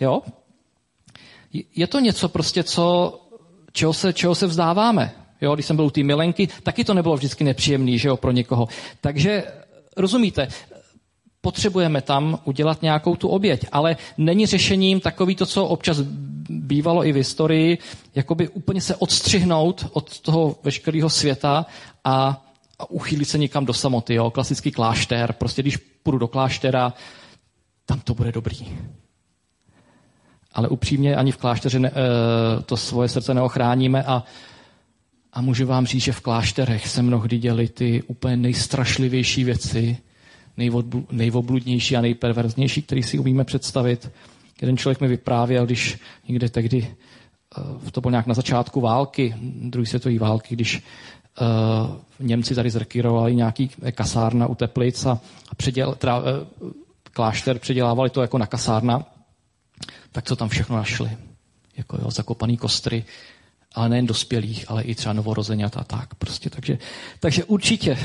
jo? 0.00 0.22
Je 1.76 1.86
to 1.86 2.00
něco 2.00 2.28
prostě, 2.28 2.62
co, 2.62 3.20
čeho, 3.72 3.92
se, 3.92 4.12
čeho 4.12 4.34
se 4.34 4.46
vzdáváme. 4.46 5.12
Jo? 5.40 5.54
Když 5.54 5.66
jsem 5.66 5.76
byl 5.76 5.84
u 5.84 5.90
té 5.90 6.02
milenky, 6.02 6.48
taky 6.62 6.84
to 6.84 6.94
nebylo 6.94 7.16
vždycky 7.16 7.44
nepříjemný 7.44 7.98
že 7.98 8.08
jo, 8.08 8.16
pro 8.16 8.30
někoho. 8.30 8.68
Takže 9.00 9.44
rozumíte, 9.96 10.48
potřebujeme 11.40 12.02
tam 12.02 12.38
udělat 12.44 12.82
nějakou 12.82 13.16
tu 13.16 13.28
oběť, 13.28 13.66
ale 13.72 13.96
není 14.18 14.46
řešením 14.46 15.00
takový 15.00 15.34
to, 15.34 15.46
co 15.46 15.66
občas 15.66 16.00
bývalo 16.48 17.06
i 17.06 17.12
v 17.12 17.16
historii, 17.16 17.78
jakoby 18.14 18.48
úplně 18.48 18.80
se 18.80 18.96
odstřihnout 18.96 19.86
od 19.92 20.20
toho 20.20 20.56
veškerého 20.62 21.10
světa 21.10 21.66
a 22.04 22.44
a 22.78 22.90
uchýlit 22.90 23.28
se 23.28 23.38
někam 23.38 23.64
do 23.64 23.72
samoty, 23.72 24.14
jo? 24.14 24.30
klasický 24.30 24.70
klášter. 24.70 25.32
Prostě 25.32 25.62
když 25.62 25.76
půjdu 25.76 26.18
do 26.18 26.28
kláštera, 26.28 26.92
tam 27.86 28.00
to 28.00 28.14
bude 28.14 28.32
dobrý. 28.32 28.78
Ale 30.54 30.68
upřímně 30.68 31.16
ani 31.16 31.32
v 31.32 31.36
klášteře 31.36 31.78
ne, 31.78 31.90
eh, 31.90 32.62
to 32.62 32.76
svoje 32.76 33.08
srdce 33.08 33.34
neochráníme 33.34 34.02
a, 34.04 34.22
a 35.32 35.40
můžu 35.40 35.66
vám 35.66 35.86
říct, 35.86 36.02
že 36.02 36.12
v 36.12 36.20
klášterech 36.20 36.88
se 36.88 37.02
mnohdy 37.02 37.38
děly 37.38 37.68
ty 37.68 38.02
úplně 38.02 38.36
nejstrašlivější 38.36 39.44
věci, 39.44 39.98
nejvobludnější 41.10 41.96
a 41.96 42.00
nejperverznější, 42.00 42.82
který 42.82 43.02
si 43.02 43.18
umíme 43.18 43.44
představit. 43.44 44.10
Jeden 44.60 44.76
člověk 44.76 45.00
mi 45.00 45.08
vyprávěl, 45.08 45.66
když 45.66 45.98
někde 46.28 46.48
tehdy, 46.48 46.94
eh, 47.86 47.90
to 47.90 48.00
bylo 48.00 48.10
nějak 48.10 48.26
na 48.26 48.34
začátku 48.34 48.80
války, 48.80 49.34
druhé 49.40 49.86
světové 49.86 50.18
války, 50.18 50.54
když 50.54 50.82
uh, 51.40 51.96
Němci 52.26 52.54
tady 52.54 52.70
zrekýrovali 52.70 53.34
nějaký 53.34 53.70
kasárna 53.92 54.46
u 54.46 54.54
Teplic 54.54 55.06
a, 55.06 55.20
a 55.48 55.54
předěl, 55.54 55.94
teda, 55.94 56.18
uh, 56.18 56.24
klášter 57.12 57.58
předělávali 57.58 58.10
to 58.10 58.22
jako 58.22 58.38
na 58.38 58.46
kasárna, 58.46 59.04
tak 60.14 60.24
co 60.24 60.36
tam 60.36 60.48
všechno 60.48 60.76
našli? 60.76 61.10
Jako 61.76 61.98
jo, 62.02 62.10
zakopaný 62.10 62.56
kostry, 62.56 63.04
ale 63.74 63.88
nejen 63.88 64.06
dospělých, 64.06 64.70
ale 64.70 64.82
i 64.82 64.94
třeba 64.94 65.12
novorozeňat 65.12 65.76
a 65.76 65.84
tak. 65.84 66.14
Prostě, 66.14 66.50
takže, 66.50 66.78
takže 67.20 67.44
určitě 67.44 67.98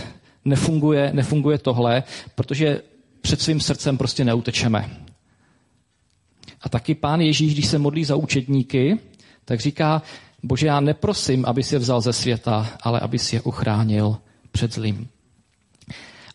nefunguje, 0.46 1.12
nefunguje 1.14 1.58
tohle, 1.58 2.04
protože 2.36 2.82
před 3.22 3.42
svým 3.42 3.60
srdcem 3.60 3.98
prostě 3.98 4.26
neutečeme. 4.26 4.90
A 6.62 6.70
taky 6.70 6.96
pán 6.96 7.22
Ježíš, 7.22 7.54
když 7.54 7.66
se 7.66 7.78
modlí 7.78 8.06
za 8.06 8.16
učedníky, 8.16 9.00
tak 9.46 9.60
říká, 9.60 10.02
bože, 10.44 10.68
já 10.68 10.80
neprosím, 10.80 11.46
aby 11.46 11.64
si 11.64 11.76
je 11.76 11.80
vzal 11.80 12.02
ze 12.02 12.14
světa, 12.14 12.78
ale 12.82 13.00
aby 13.00 13.20
si 13.20 13.36
je 13.36 13.42
uchránil 13.42 14.18
před 14.52 14.74
zlým. 14.74 15.10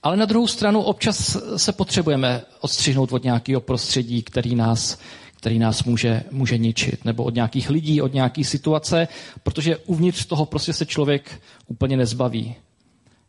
Ale 0.03 0.17
na 0.17 0.25
druhou 0.25 0.47
stranu 0.47 0.83
občas 0.83 1.37
se 1.57 1.73
potřebujeme 1.73 2.43
odstřihnout 2.61 3.13
od 3.13 3.25
nějakého 3.25 3.61
prostředí, 3.61 4.23
který 4.23 4.55
nás, 4.55 4.99
který 5.45 5.59
nás 5.59 5.85
může, 5.85 6.23
může 6.31 6.59
ničit, 6.59 7.05
nebo 7.05 7.25
od 7.25 7.35
nějakých 7.35 7.71
lidí, 7.71 8.03
od 8.03 8.15
nějaké 8.15 8.45
situace, 8.45 9.09
protože 9.43 9.77
uvnitř 9.77 10.27
toho 10.27 10.47
prostě 10.47 10.73
se 10.73 10.87
člověk 10.87 11.41
úplně 11.67 11.97
nezbaví. 11.97 12.55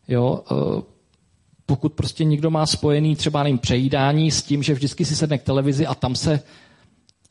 Jo? 0.08 0.44
E, 0.52 0.56
pokud 1.66 1.94
prostě 1.94 2.24
někdo 2.24 2.52
má 2.52 2.66
spojený 2.66 3.16
třeba 3.16 3.44
nevím, 3.44 3.58
přejídání 3.58 4.32
s 4.32 4.44
tím, 4.44 4.64
že 4.64 4.74
vždycky 4.74 5.06
si 5.06 5.16
sedne 5.16 5.38
k 5.38 5.44
televizi 5.44 5.88
a 5.88 5.96
tam 5.96 6.16
se, 6.16 6.40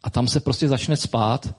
a 0.03 0.11
tam 0.11 0.29
se 0.29 0.41
prostě 0.41 0.69
začne 0.69 0.97
spát, 0.97 1.55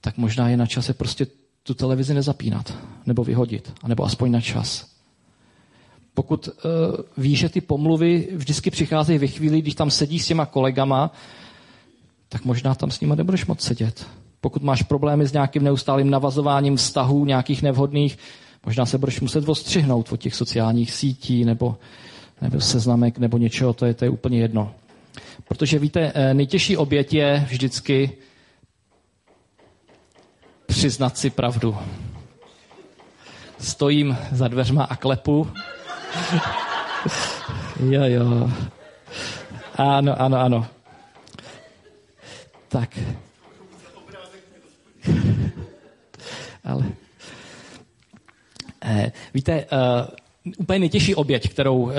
tak 0.00 0.16
možná 0.16 0.48
je 0.48 0.56
na 0.56 0.66
čase 0.66 0.94
prostě 0.94 1.26
tu 1.62 1.74
televizi 1.74 2.14
nezapínat, 2.14 2.74
nebo 3.06 3.24
vyhodit, 3.24 3.72
nebo 3.86 4.04
aspoň 4.04 4.30
na 4.30 4.40
čas. 4.40 4.88
Pokud 6.14 6.48
uh, 6.48 6.52
víš, 7.16 7.38
že 7.38 7.48
ty 7.48 7.60
pomluvy 7.60 8.28
vždycky 8.32 8.70
přicházejí 8.70 9.18
ve 9.18 9.26
chvíli, 9.26 9.62
když 9.62 9.74
tam 9.74 9.90
sedíš 9.90 10.22
s 10.22 10.26
těma 10.26 10.46
kolegama, 10.46 11.12
tak 12.32 12.44
možná 12.44 12.74
tam 12.74 12.90
s 12.90 13.00
nimi 13.00 13.16
nebudeš 13.16 13.46
moc 13.46 13.60
sedět. 13.60 14.06
Pokud 14.40 14.62
máš 14.62 14.82
problémy 14.82 15.26
s 15.26 15.32
nějakým 15.32 15.62
neustálým 15.62 16.10
navazováním 16.10 16.76
vztahů, 16.76 17.24
nějakých 17.24 17.62
nevhodných, 17.62 18.18
možná 18.66 18.86
se 18.86 18.98
budeš 18.98 19.20
muset 19.20 19.48
ostřihnout 19.48 20.12
od 20.12 20.20
těch 20.20 20.34
sociálních 20.34 20.92
sítí 20.92 21.44
nebo, 21.44 21.76
nebo 22.42 22.60
seznamek 22.60 23.18
nebo 23.18 23.38
něčeho, 23.38 23.72
to 23.72 23.86
je, 23.86 23.94
to 23.94 24.04
je 24.04 24.10
úplně 24.10 24.40
jedno. 24.40 24.74
Protože 25.48 25.78
víte, 25.78 26.12
eh, 26.14 26.34
nejtěžší 26.34 26.76
oběť 26.76 27.14
je 27.14 27.46
vždycky 27.48 28.12
přiznat 30.66 31.18
si 31.18 31.30
pravdu. 31.30 31.76
Stojím 33.58 34.16
za 34.32 34.48
dveřma 34.48 34.84
a 34.84 34.96
klepu. 34.96 35.48
jo, 37.90 38.02
jo. 38.04 38.50
Ano, 39.76 40.22
ano, 40.22 40.38
ano. 40.38 40.66
Tak. 42.70 42.98
Ale. 46.64 46.84
Eh, 48.84 49.12
víte, 49.34 49.64
uh, 49.64 50.54
úplně 50.58 50.78
nejtěžší 50.78 51.14
oběť, 51.14 51.48
kterou, 51.48 51.78
uh, 51.78 51.92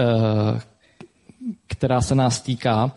která 1.68 2.01
se 2.01 2.16
nás 2.16 2.42
týká, 2.42 2.86
uh, 2.86 2.92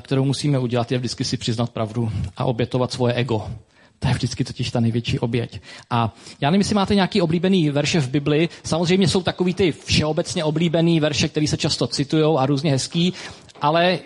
kterou 0.00 0.24
musíme 0.24 0.58
udělat, 0.58 0.92
je 0.92 0.98
vždycky 0.98 1.24
si 1.24 1.36
přiznat 1.36 1.70
pravdu 1.70 2.12
a 2.36 2.44
obětovat 2.44 2.92
svoje 2.92 3.14
ego. 3.14 3.50
To 3.98 4.08
je 4.08 4.14
vždycky 4.14 4.44
totiž 4.44 4.70
ta 4.70 4.80
největší 4.80 5.18
oběť. 5.18 5.60
A 5.90 6.14
já 6.40 6.50
nevím, 6.50 6.60
jestli 6.60 6.74
máte 6.74 6.94
nějaký 6.94 7.22
oblíbený 7.22 7.70
verše 7.70 8.00
v 8.00 8.10
Bibli. 8.10 8.48
Samozřejmě 8.64 9.08
jsou 9.08 9.22
takový 9.22 9.54
ty 9.54 9.72
všeobecně 9.72 10.44
oblíbený 10.44 11.00
verše, 11.00 11.28
které 11.28 11.46
se 11.46 11.56
často 11.56 11.86
citují 11.86 12.36
a 12.38 12.46
různě 12.46 12.70
hezký, 12.70 13.12
ale 13.60 13.98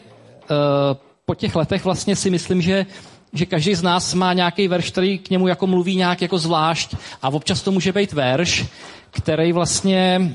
uh, 0.50 1.10
po 1.30 1.34
těch 1.34 1.56
letech 1.56 1.84
vlastně 1.84 2.16
si 2.16 2.30
myslím, 2.30 2.62
že 2.62 2.87
že 3.32 3.46
každý 3.46 3.75
z 3.75 3.82
nás 3.82 4.14
má 4.14 4.32
nějaký 4.32 4.68
verš, 4.68 4.90
který 4.90 5.18
k 5.18 5.30
němu 5.30 5.49
jako 5.49 5.66
mluví 5.66 5.96
nějak 5.96 6.22
jako 6.22 6.38
zvlášť 6.38 6.94
a 7.22 7.28
občas 7.28 7.62
to 7.62 7.70
může 7.70 7.92
být 7.92 8.12
verš, 8.12 8.66
který 9.10 9.52
vlastně 9.52 10.32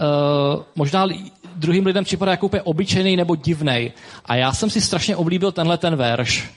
uh, 0.00 0.62
možná 0.76 1.08
druhým 1.56 1.86
lidem 1.86 2.04
připadá 2.04 2.30
jako 2.30 2.46
úplně 2.46 2.62
obyčejný 2.62 3.16
nebo 3.16 3.36
divný. 3.36 3.92
A 4.24 4.36
já 4.36 4.52
jsem 4.52 4.70
si 4.70 4.80
strašně 4.80 5.16
oblíbil 5.16 5.52
tenhle 5.52 5.78
ten 5.78 5.96
verš 5.96 6.50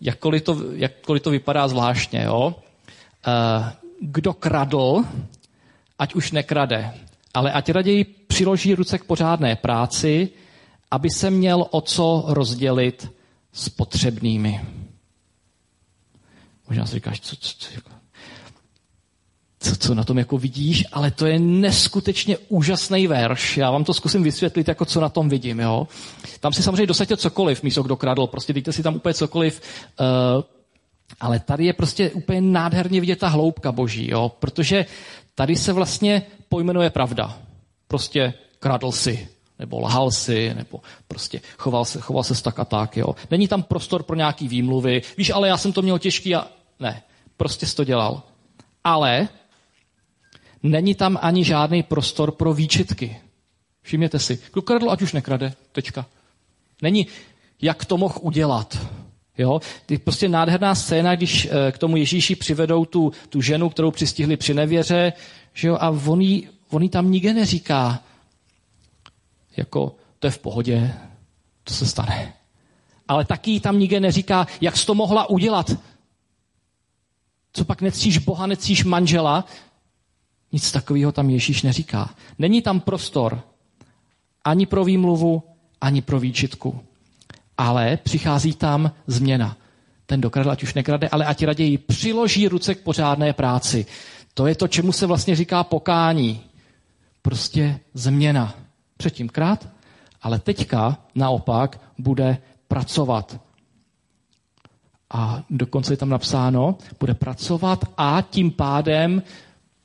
jakkoliv 0.00 0.42
to, 0.42 0.56
jakkoliv 0.74 1.22
to 1.22 1.30
vypadá 1.30 1.68
zvláštně. 1.68 2.22
Jo? 2.26 2.54
Eh, 3.26 3.72
kdo 4.00 4.32
kradl, 4.32 5.04
ať 5.98 6.14
už 6.14 6.32
nekrade, 6.32 6.94
ale 7.34 7.52
ať 7.52 7.70
raději 7.70 8.04
přiloží 8.04 8.74
ruce 8.74 8.98
k 8.98 9.04
pořádné 9.04 9.56
práci, 9.56 10.28
aby 10.90 11.10
se 11.10 11.30
měl 11.30 11.66
o 11.70 11.80
co 11.80 12.24
rozdělit 12.26 13.12
s 13.52 13.68
potřebnými. 13.68 14.60
Možná 16.68 16.86
si 16.86 16.94
říkáš, 16.94 17.20
co, 17.20 17.36
co, 17.36 17.54
co, 17.58 17.68
jako, 17.74 17.90
co, 19.60 19.76
co 19.76 19.94
na 19.94 20.04
tom 20.04 20.18
jako 20.18 20.38
vidíš, 20.38 20.84
ale 20.92 21.10
to 21.10 21.26
je 21.26 21.38
neskutečně 21.38 22.38
úžasný 22.48 23.06
verš. 23.06 23.56
Já 23.56 23.70
vám 23.70 23.84
to 23.84 23.94
zkusím 23.94 24.22
vysvětlit, 24.22 24.68
jako 24.68 24.84
co 24.84 25.00
na 25.00 25.08
tom 25.08 25.28
vidím. 25.28 25.60
Jo? 25.60 25.88
Tam 26.40 26.52
si 26.52 26.62
samozřejmě 26.62 26.86
dosaďte 26.86 27.16
cokoliv, 27.16 27.62
místo 27.62 27.82
kdo 27.82 27.96
kradl, 27.96 28.26
prostě 28.26 28.52
dejte 28.52 28.72
si 28.72 28.82
tam 28.82 28.96
úplně 28.96 29.14
cokoliv. 29.14 29.60
Uh, 30.00 30.44
ale 31.20 31.40
tady 31.40 31.66
je 31.66 31.72
prostě 31.72 32.10
úplně 32.10 32.40
nádherně 32.40 33.00
vidět 33.00 33.18
ta 33.18 33.28
hloubka 33.28 33.72
boží, 33.72 34.10
jo? 34.10 34.32
protože 34.38 34.86
tady 35.34 35.56
se 35.56 35.72
vlastně 35.72 36.22
pojmenuje 36.48 36.90
pravda. 36.90 37.38
Prostě 37.88 38.34
kradl 38.58 38.92
si, 38.92 39.28
nebo 39.60 39.80
lhal 39.80 40.10
si, 40.10 40.54
nebo 40.54 40.80
prostě 41.08 41.40
choval 41.58 41.84
se, 41.84 42.00
choval 42.00 42.24
se 42.24 42.42
tak 42.42 42.58
a 42.58 42.64
tak. 42.64 42.96
Jo? 42.96 43.14
Není 43.30 43.48
tam 43.48 43.62
prostor 43.62 44.02
pro 44.02 44.16
nějaký 44.16 44.48
výmluvy. 44.48 45.02
Víš, 45.16 45.30
ale 45.30 45.48
já 45.48 45.56
jsem 45.56 45.72
to 45.72 45.82
měl 45.82 45.98
těžký 45.98 46.34
a 46.34 46.46
ne, 46.80 47.02
prostě 47.36 47.66
jsi 47.66 47.76
to 47.76 47.84
dělal. 47.84 48.22
Ale 48.84 49.28
není 50.62 50.94
tam 50.94 51.18
ani 51.22 51.44
žádný 51.44 51.82
prostor 51.82 52.32
pro 52.32 52.54
výčitky. 52.54 53.16
Všimněte 53.82 54.18
si, 54.18 54.38
kdo 54.52 54.62
kradl, 54.62 54.90
ať 54.90 55.02
už 55.02 55.12
nekrade, 55.12 55.52
tečka. 55.72 56.06
Není, 56.82 57.06
jak 57.62 57.84
to 57.84 57.96
mohl 57.96 58.14
udělat. 58.20 58.78
Jo? 59.38 59.60
Ty 59.86 59.98
prostě 59.98 60.28
nádherná 60.28 60.74
scéna, 60.74 61.16
když 61.16 61.48
eh, 61.50 61.72
k 61.72 61.78
tomu 61.78 61.96
Ježíši 61.96 62.36
přivedou 62.36 62.84
tu, 62.84 63.12
tu 63.28 63.40
ženu, 63.40 63.68
kterou 63.68 63.90
přistihli 63.90 64.36
při 64.36 64.54
nevěře, 64.54 65.12
že 65.54 65.68
jo? 65.68 65.76
a 65.80 65.90
on 65.90 66.20
jí, 66.20 66.48
on 66.70 66.82
jí 66.82 66.88
tam 66.88 67.10
nikde 67.10 67.34
neříká, 67.34 68.02
jako 69.56 69.96
to 70.18 70.26
je 70.26 70.30
v 70.30 70.38
pohodě, 70.38 70.94
to 71.64 71.74
se 71.74 71.86
stane. 71.86 72.32
Ale 73.08 73.24
taky 73.24 73.60
tam 73.60 73.78
nikde 73.78 74.00
neříká, 74.00 74.46
jak 74.60 74.76
jsi 74.76 74.86
to 74.86 74.94
mohla 74.94 75.30
udělat. 75.30 75.70
Co 77.52 77.64
pak 77.64 77.82
necíš 77.82 78.18
Boha, 78.18 78.46
necíš 78.46 78.84
manžela, 78.84 79.44
nic 80.52 80.72
takového 80.72 81.12
tam 81.12 81.30
Ježíš 81.30 81.62
neříká. 81.62 82.14
Není 82.38 82.62
tam 82.62 82.80
prostor 82.80 83.42
ani 84.44 84.66
pro 84.66 84.84
výmluvu, 84.84 85.42
ani 85.80 86.02
pro 86.02 86.20
výčitku. 86.20 86.80
Ale 87.58 87.96
přichází 87.96 88.54
tam 88.54 88.92
změna. 89.06 89.56
Ten 90.06 90.20
dokradl, 90.20 90.50
ať 90.50 90.62
už 90.62 90.74
nekrade, 90.74 91.08
ale 91.08 91.26
ať 91.26 91.44
raději 91.44 91.78
přiloží 91.78 92.48
ruce 92.48 92.74
k 92.74 92.82
pořádné 92.82 93.32
práci. 93.32 93.86
To 94.34 94.46
je 94.46 94.54
to, 94.54 94.68
čemu 94.68 94.92
se 94.92 95.06
vlastně 95.06 95.36
říká 95.36 95.64
pokání. 95.64 96.40
Prostě 97.22 97.80
změna. 97.94 98.54
Předtím 99.00 99.28
krát, 99.28 99.68
ale 100.22 100.38
teďka 100.38 100.98
naopak 101.14 101.80
bude 101.98 102.38
pracovat. 102.68 103.40
A 105.10 105.42
dokonce 105.50 105.92
je 105.92 105.96
tam 105.96 106.08
napsáno, 106.08 106.78
bude 107.00 107.14
pracovat 107.14 107.84
a 107.96 108.20
tím 108.30 108.50
pádem 108.50 109.22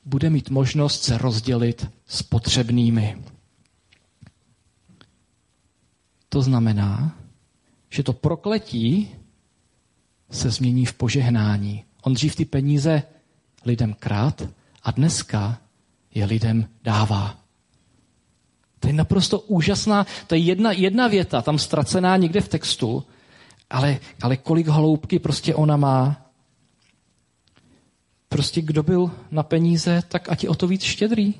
bude 0.05 0.29
mít 0.29 0.49
možnost 0.49 1.03
se 1.03 1.17
rozdělit 1.17 1.87
s 2.05 2.23
potřebnými. 2.23 3.23
To 6.29 6.41
znamená, 6.41 7.15
že 7.89 8.03
to 8.03 8.13
prokletí 8.13 9.15
se 10.31 10.49
změní 10.49 10.85
v 10.85 10.93
požehnání. 10.93 11.83
On 12.01 12.13
dřív 12.13 12.35
ty 12.35 12.45
peníze 12.45 13.03
lidem 13.65 13.93
krát 13.93 14.41
a 14.83 14.91
dneska 14.91 15.57
je 16.15 16.25
lidem 16.25 16.69
dává. 16.83 17.44
To 18.85 18.89
je 18.89 18.93
naprosto 18.93 19.39
úžasná, 19.39 20.05
to 20.27 20.35
je 20.35 20.41
jedna, 20.41 20.71
jedna 20.71 21.07
věta 21.07 21.41
tam 21.41 21.59
ztracená 21.59 22.17
někde 22.17 22.41
v 22.41 22.47
textu, 22.47 23.03
ale, 23.69 23.99
ale 24.21 24.37
kolik 24.37 24.67
hloubky 24.67 25.19
prostě 25.19 25.55
ona 25.55 25.77
má. 25.77 26.29
Prostě 28.29 28.61
kdo 28.61 28.83
byl 28.83 29.11
na 29.31 29.43
peníze, 29.43 30.03
tak 30.07 30.29
ať 30.29 30.43
je 30.43 30.49
o 30.49 30.55
to 30.55 30.67
víc 30.67 30.83
štědrý. 30.83 31.33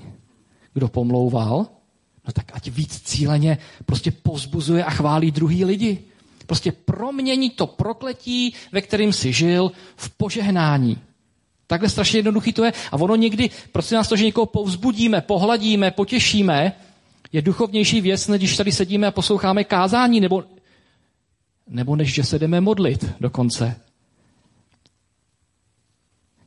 Kdo 0.74 0.88
pomlouval, 0.88 1.68
no 2.28 2.34
tak 2.34 2.52
ať 2.54 2.68
víc 2.68 3.02
cíleně 3.02 3.58
prostě 3.86 4.12
pozbuzuje 4.12 4.84
a 4.84 4.90
chválí 4.90 5.32
druhý 5.32 5.66
lidi. 5.66 6.00
Prostě 6.46 6.72
promění 6.72 7.50
to 7.50 7.68
prokletí, 7.68 8.54
ve 8.72 8.82
kterým 8.82 9.14
si 9.14 9.34
žil, 9.34 9.72
v 9.96 10.10
požehnání. 10.10 10.98
Takhle 11.68 11.90
strašně 11.90 12.20
jednoduchý 12.20 12.54
to 12.54 12.64
je. 12.64 12.74
A 12.92 12.94
ono 12.94 13.16
někdy, 13.16 13.50
prostě 13.72 13.96
nás 13.96 14.10
to, 14.10 14.16
že 14.16 14.26
někoho 14.26 14.46
povzbudíme, 14.46 15.22
pohladíme, 15.22 15.92
potěšíme, 15.92 16.74
je 17.32 17.42
duchovnější 17.42 18.02
věc, 18.02 18.28
než 18.28 18.40
když 18.40 18.58
tady 18.58 18.72
sedíme 18.72 19.08
a 19.08 19.12
posloucháme 19.12 19.64
kázání, 19.64 20.20
nebo, 20.20 20.44
nebo 21.68 21.96
než 21.96 22.14
že 22.14 22.24
se 22.24 22.40
jdeme 22.40 22.62
modlit 22.62 23.06
dokonce. 23.20 23.76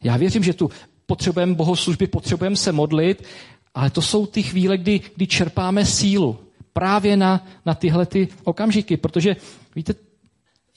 Já 0.02 0.16
věřím, 0.16 0.44
že 0.44 0.52
tu 0.52 0.70
potřebujeme 1.06 1.54
bohoslužby, 1.54 2.06
potřebujeme 2.06 2.56
se 2.56 2.72
modlit, 2.72 3.26
Ale 3.74 3.90
to 3.90 4.02
jsou 4.02 4.26
ty 4.26 4.42
chvíle, 4.42 4.78
kdy, 4.78 5.00
kdy 5.16 5.26
čerpáme 5.26 5.86
sílu 5.86 6.38
právě 6.72 7.16
na, 7.16 7.46
na 7.66 7.74
tyhle 7.74 8.06
ty 8.06 8.28
okamžiky, 8.44 8.96
protože 8.96 9.36
víte, 9.76 9.94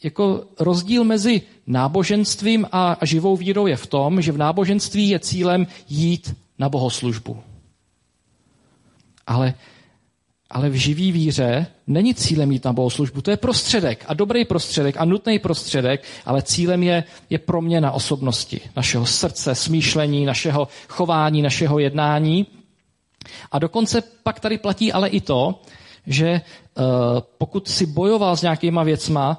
jako 0.04 0.46
rozdíl 0.60 1.04
mezi 1.04 1.42
náboženstvím 1.68 2.68
a, 2.72 2.94
a 2.94 3.06
živou 3.06 3.38
vírou 3.38 3.68
je 3.68 3.78
v 3.78 3.88
tom, 3.88 4.22
že 4.22 4.32
v 4.32 4.38
náboženství 4.38 5.10
je 5.10 5.20
cílem 5.20 5.68
jít 5.90 6.36
na 6.60 6.70
bohoslužbu. 6.70 7.44
Ale, 9.28 9.54
ale 10.52 10.70
v 10.70 10.74
živý 10.74 11.12
víře 11.12 11.68
není 11.88 12.14
cílem 12.16 12.52
jít 12.52 12.66
na 12.66 12.74
bohoslužbu. 12.74 13.22
To 13.22 13.32
je 13.32 13.38
prostředek 13.38 14.06
a 14.08 14.14
dobrý 14.14 14.46
prostředek 14.46 14.96
a 14.98 15.06
nutný 15.06 15.40
prostředek, 15.40 16.04
ale 16.26 16.42
cílem 16.42 16.84
je, 16.84 17.04
je 17.30 17.38
proměna 17.40 17.92
osobnosti, 17.92 18.62
našeho 18.76 19.06
srdce, 19.06 19.56
smýšlení, 19.56 20.26
našeho 20.26 20.68
chování, 20.88 21.42
našeho 21.42 21.80
jednání. 21.80 22.48
A 23.52 23.60
dokonce 23.60 24.04
pak 24.24 24.40
tady 24.40 24.58
platí 24.58 24.92
ale 24.94 25.10
i 25.10 25.22
to, 25.22 25.62
že 26.08 26.42
uh, 26.42 26.84
pokud 27.38 27.68
si 27.68 27.86
bojoval 27.86 28.38
s 28.38 28.42
nějakýma 28.42 28.84
věcma, 28.84 29.38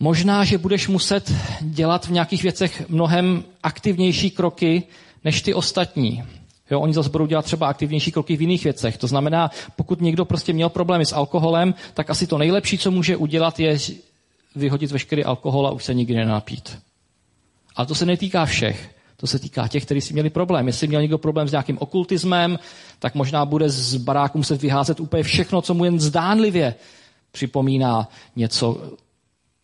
možná, 0.00 0.44
že 0.44 0.58
budeš 0.58 0.88
muset 0.88 1.32
dělat 1.60 2.06
v 2.06 2.10
nějakých 2.10 2.42
věcech 2.42 2.88
mnohem 2.88 3.44
aktivnější 3.62 4.30
kroky 4.30 4.82
než 5.24 5.42
ty 5.42 5.54
ostatní. 5.54 6.24
Jo, 6.70 6.80
oni 6.80 6.94
zase 6.94 7.10
budou 7.10 7.26
dělat 7.26 7.44
třeba 7.44 7.68
aktivnější 7.68 8.12
kroky 8.12 8.36
v 8.36 8.40
jiných 8.40 8.64
věcech. 8.64 8.98
To 8.98 9.06
znamená, 9.06 9.50
pokud 9.76 10.00
někdo 10.00 10.24
prostě 10.24 10.52
měl 10.52 10.68
problémy 10.68 11.06
s 11.06 11.12
alkoholem, 11.12 11.74
tak 11.94 12.10
asi 12.10 12.26
to 12.26 12.38
nejlepší, 12.38 12.78
co 12.78 12.90
může 12.90 13.16
udělat, 13.16 13.60
je 13.60 13.78
vyhodit 14.56 14.90
veškerý 14.90 15.24
alkohol 15.24 15.66
a 15.66 15.70
už 15.70 15.84
se 15.84 15.94
nikdy 15.94 16.14
nenapít. 16.14 16.78
Ale 17.76 17.86
to 17.86 17.94
se 17.94 18.06
netýká 18.06 18.44
všech. 18.44 18.96
To 19.16 19.26
se 19.26 19.38
týká 19.38 19.68
těch, 19.68 19.84
kteří 19.84 20.00
si 20.00 20.12
měli 20.12 20.30
problém. 20.30 20.66
Jestli 20.66 20.88
měl 20.88 21.00
někdo 21.00 21.18
problém 21.18 21.48
s 21.48 21.50
nějakým 21.50 21.78
okultismem, 21.80 22.58
tak 22.98 23.14
možná 23.14 23.44
bude 23.44 23.70
z 23.70 23.96
baráku 23.96 24.38
muset 24.38 24.62
vyházet 24.62 25.00
úplně 25.00 25.22
všechno, 25.22 25.62
co 25.62 25.74
mu 25.74 25.84
jen 25.84 26.00
zdánlivě 26.00 26.74
připomíná 27.32 28.08
něco, 28.36 28.92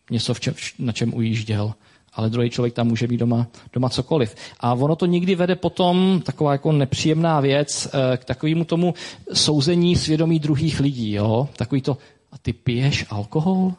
něco 0.09 0.33
v 0.33 0.39
čem, 0.39 0.53
na 0.79 0.93
čem 0.93 1.13
ujížděl. 1.13 1.73
Ale 2.15 2.29
druhý 2.29 2.49
člověk 2.49 2.73
tam 2.73 2.87
může 2.87 3.07
být 3.07 3.17
doma, 3.17 3.47
doma 3.73 3.89
cokoliv. 3.89 4.35
A 4.59 4.73
ono 4.73 4.95
to 4.95 5.05
nikdy 5.05 5.35
vede 5.35 5.55
potom, 5.55 6.21
taková 6.25 6.51
jako 6.51 6.71
nepříjemná 6.71 7.39
věc, 7.39 7.87
eh, 7.93 8.17
k 8.17 8.25
takovému 8.25 8.65
tomu 8.65 8.93
souzení 9.33 9.95
svědomí 9.95 10.39
druhých 10.39 10.79
lidí. 10.79 11.11
Jo? 11.11 11.49
Takový 11.55 11.81
to, 11.81 11.97
a 12.31 12.37
ty 12.37 12.53
piješ 12.53 13.05
alkohol? 13.09 13.73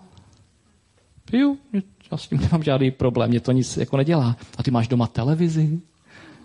Piju, 1.30 1.58
já 2.12 2.16
s 2.18 2.28
tím 2.28 2.40
nemám 2.40 2.62
žádný 2.62 2.90
problém, 2.90 3.30
mě 3.30 3.40
to 3.40 3.52
nic 3.52 3.76
jako 3.76 3.96
nedělá. 3.96 4.36
A 4.58 4.62
ty 4.62 4.70
máš 4.70 4.88
doma 4.88 5.06
televizi? 5.06 5.80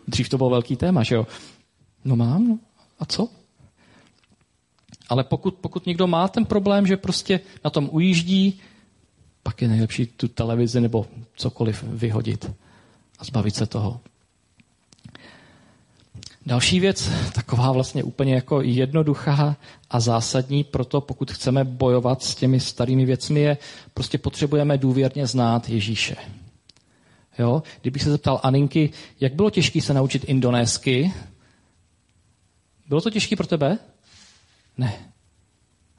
Dřív 0.07 0.29
to 0.29 0.37
bylo 0.37 0.49
velký 0.49 0.75
téma, 0.75 1.03
že 1.03 1.15
jo? 1.15 1.27
No 2.05 2.15
mám, 2.15 2.47
no. 2.47 2.59
A 2.99 3.05
co? 3.05 3.27
Ale 5.09 5.23
pokud, 5.23 5.55
pokud 5.55 5.85
někdo 5.85 6.07
má 6.07 6.27
ten 6.27 6.45
problém, 6.45 6.87
že 6.87 6.97
prostě 6.97 7.39
na 7.63 7.69
tom 7.69 7.89
ujíždí, 7.91 8.61
pak 9.43 9.61
je 9.61 9.67
nejlepší 9.67 10.05
tu 10.05 10.27
televizi 10.27 10.81
nebo 10.81 11.05
cokoliv 11.35 11.83
vyhodit 11.83 12.51
a 13.19 13.23
zbavit 13.23 13.55
se 13.55 13.65
toho. 13.65 13.99
Další 16.45 16.79
věc, 16.79 17.09
taková 17.33 17.71
vlastně 17.71 18.03
úplně 18.03 18.35
jako 18.35 18.61
jednoduchá 18.61 19.55
a 19.89 19.99
zásadní, 19.99 20.63
proto 20.63 21.01
pokud 21.01 21.31
chceme 21.31 21.63
bojovat 21.63 22.23
s 22.23 22.35
těmi 22.35 22.59
starými 22.59 23.05
věcmi, 23.05 23.39
je 23.39 23.57
prostě 23.93 24.17
potřebujeme 24.17 24.77
důvěrně 24.77 25.27
znát 25.27 25.69
Ježíše. 25.69 26.15
Jo? 27.39 27.63
Kdybych 27.81 28.03
se 28.03 28.11
zeptal 28.11 28.39
Aninky, 28.43 28.89
jak 29.19 29.33
bylo 29.33 29.49
těžké 29.49 29.81
se 29.81 29.93
naučit 29.93 30.23
indonésky, 30.27 31.13
bylo 32.87 33.01
to 33.01 33.09
těžké 33.09 33.35
pro 33.35 33.47
tebe? 33.47 33.77
Ne. 34.77 34.93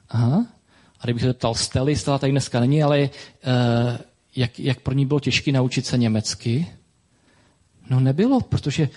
Aha. 0.09 0.47
A 1.00 1.07
kdybych 1.07 1.23
se 1.23 1.26
zeptal 1.26 1.54
Stely, 1.54 1.97
Stella 1.97 2.19
tady 2.19 2.33
dneska 2.33 2.61
není, 2.61 2.83
ale 2.83 3.00
uh, 3.00 3.08
jak, 4.36 4.60
jak 4.60 4.80
pro 4.80 4.95
ní 4.95 5.06
bylo 5.06 5.21
těžké 5.21 5.52
naučit 5.52 5.86
se 5.86 5.99
německy? 5.99 6.67
No 7.91 8.00
nebylo, 8.00 8.41
protože 8.41 8.89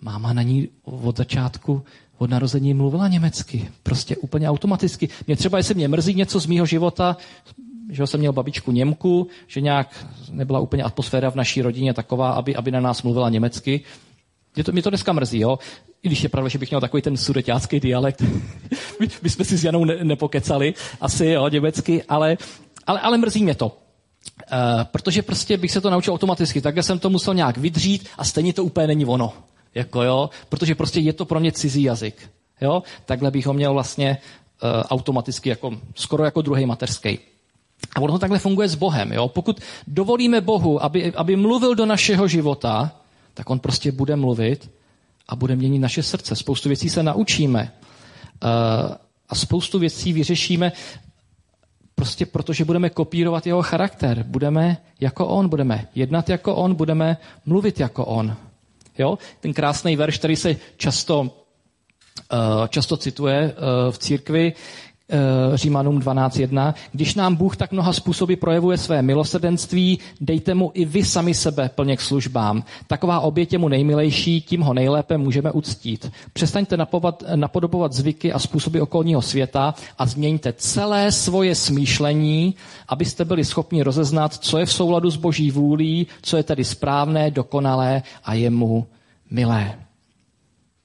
máma 0.00 0.32
na 0.32 0.42
ní 0.42 0.68
od 0.82 1.16
začátku, 1.16 1.82
od 2.18 2.30
narození 2.30 2.74
mluvila 2.74 3.08
německy. 3.08 3.70
Prostě 3.82 4.16
úplně 4.16 4.50
automaticky. 4.50 5.08
Mě 5.26 5.36
třeba, 5.36 5.58
jestli 5.58 5.74
mě 5.74 5.88
mrzí 5.88 6.14
něco 6.14 6.40
z 6.40 6.46
mýho 6.46 6.66
života, 6.66 7.16
že 7.90 8.06
jsem 8.06 8.20
měl 8.20 8.32
babičku 8.32 8.72
Němku, 8.72 9.28
že 9.46 9.60
nějak 9.60 10.06
nebyla 10.30 10.60
úplně 10.60 10.82
atmosféra 10.82 11.30
v 11.30 11.34
naší 11.34 11.62
rodině 11.62 11.94
taková, 11.94 12.32
aby, 12.32 12.56
aby 12.56 12.70
na 12.70 12.80
nás 12.80 13.02
mluvila 13.02 13.30
německy. 13.30 13.80
Mě 14.54 14.64
to, 14.64 14.72
mě 14.72 14.82
to 14.82 14.90
dneska 14.90 15.12
mrzí, 15.12 15.38
jo. 15.38 15.58
I 16.02 16.08
když 16.08 16.22
je 16.22 16.28
pravda, 16.28 16.48
že 16.48 16.58
bych 16.58 16.70
měl 16.70 16.80
takový 16.80 17.02
ten 17.02 17.16
sudeťácký 17.16 17.80
dialekt. 17.80 18.20
my, 19.00 19.08
my, 19.22 19.30
jsme 19.30 19.44
si 19.44 19.58
s 19.58 19.64
Janou 19.64 19.84
ne, 19.84 20.04
nepokecali, 20.04 20.74
asi, 21.00 21.26
jo, 21.26 21.48
německy, 21.48 22.02
ale, 22.02 22.36
ale, 22.86 23.00
ale 23.00 23.18
mrzí 23.18 23.42
mě 23.44 23.54
to. 23.54 23.66
Uh, 23.66 24.84
protože 24.84 25.22
prostě 25.22 25.56
bych 25.56 25.72
se 25.72 25.80
to 25.80 25.90
naučil 25.90 26.14
automaticky. 26.14 26.60
Takhle 26.60 26.82
jsem 26.82 26.98
to 26.98 27.10
musel 27.10 27.34
nějak 27.34 27.56
vydřít 27.56 28.08
a 28.18 28.24
stejně 28.24 28.52
to 28.52 28.64
úplně 28.64 28.86
není 28.86 29.06
ono. 29.06 29.32
Jako 29.74 30.02
jo, 30.02 30.30
protože 30.48 30.74
prostě 30.74 31.00
je 31.00 31.12
to 31.12 31.24
pro 31.24 31.40
mě 31.40 31.52
cizí 31.52 31.82
jazyk. 31.82 32.30
Jo? 32.60 32.82
Takhle 33.04 33.30
bych 33.30 33.46
ho 33.46 33.52
měl 33.52 33.72
vlastně 33.72 34.18
uh, 34.62 34.68
automaticky, 34.82 35.48
jako, 35.48 35.70
skoro 35.94 36.24
jako 36.24 36.42
druhý 36.42 36.66
mateřský. 36.66 37.18
A 37.94 38.00
ono 38.00 38.18
takhle 38.18 38.38
funguje 38.38 38.68
s 38.68 38.74
Bohem. 38.74 39.12
Jo? 39.12 39.28
Pokud 39.28 39.60
dovolíme 39.86 40.40
Bohu, 40.40 40.84
aby, 40.84 41.12
aby 41.14 41.36
mluvil 41.36 41.74
do 41.74 41.86
našeho 41.86 42.28
života, 42.28 42.92
tak 43.34 43.50
on 43.50 43.58
prostě 43.58 43.92
bude 43.92 44.16
mluvit 44.16 44.70
a 45.28 45.36
bude 45.36 45.56
měnit 45.56 45.78
naše 45.78 46.02
srdce. 46.02 46.36
Spoustu 46.36 46.68
věcí 46.68 46.88
se 46.88 47.02
naučíme 47.02 47.72
uh, 48.42 48.94
a 49.28 49.34
spoustu 49.34 49.78
věcí 49.78 50.12
vyřešíme 50.12 50.72
prostě 51.94 52.26
protože 52.26 52.64
budeme 52.64 52.90
kopírovat 52.90 53.46
jeho 53.46 53.62
charakter. 53.62 54.24
Budeme 54.28 54.76
jako 55.00 55.26
on, 55.26 55.48
budeme 55.48 55.88
jednat 55.94 56.28
jako 56.28 56.54
on, 56.54 56.74
budeme 56.74 57.16
mluvit 57.46 57.80
jako 57.80 58.04
on. 58.04 58.36
Jo? 58.98 59.18
Ten 59.40 59.52
krásný 59.52 59.96
verš, 59.96 60.18
který 60.18 60.36
se 60.36 60.56
často, 60.76 61.20
uh, 61.20 61.28
často 62.68 62.96
cituje 62.96 63.52
uh, 63.52 63.92
v 63.92 63.98
církvi, 63.98 64.52
Římanům 65.54 65.98
12.1. 65.98 66.74
Když 66.92 67.14
nám 67.14 67.34
Bůh 67.34 67.56
tak 67.56 67.72
mnoha 67.72 67.92
způsoby 67.92 68.34
projevuje 68.34 68.78
své 68.78 69.02
milosrdenství, 69.02 69.98
dejte 70.20 70.54
mu 70.54 70.70
i 70.74 70.84
vy 70.84 71.04
sami 71.04 71.34
sebe 71.34 71.70
plně 71.74 71.96
k 71.96 72.00
službám. 72.00 72.64
Taková 72.86 73.20
oběť 73.20 73.52
je 73.52 73.58
mu 73.58 73.68
nejmilejší, 73.68 74.40
tím 74.40 74.60
ho 74.60 74.74
nejlépe 74.74 75.18
můžeme 75.18 75.52
uctít. 75.52 76.12
Přestaňte 76.32 76.76
napovat, 76.76 77.22
napodobovat 77.34 77.92
zvyky 77.92 78.32
a 78.32 78.38
způsoby 78.38 78.80
okolního 78.80 79.22
světa 79.22 79.74
a 79.98 80.06
změňte 80.06 80.52
celé 80.52 81.12
svoje 81.12 81.54
smýšlení, 81.54 82.54
abyste 82.88 83.24
byli 83.24 83.44
schopni 83.44 83.82
rozeznat, 83.82 84.34
co 84.34 84.58
je 84.58 84.66
v 84.66 84.72
souladu 84.72 85.10
s 85.10 85.16
boží 85.16 85.50
vůlí, 85.50 86.06
co 86.22 86.36
je 86.36 86.42
tedy 86.42 86.64
správné, 86.64 87.30
dokonalé 87.30 88.02
a 88.24 88.34
jemu 88.34 88.86
milé. 89.30 89.74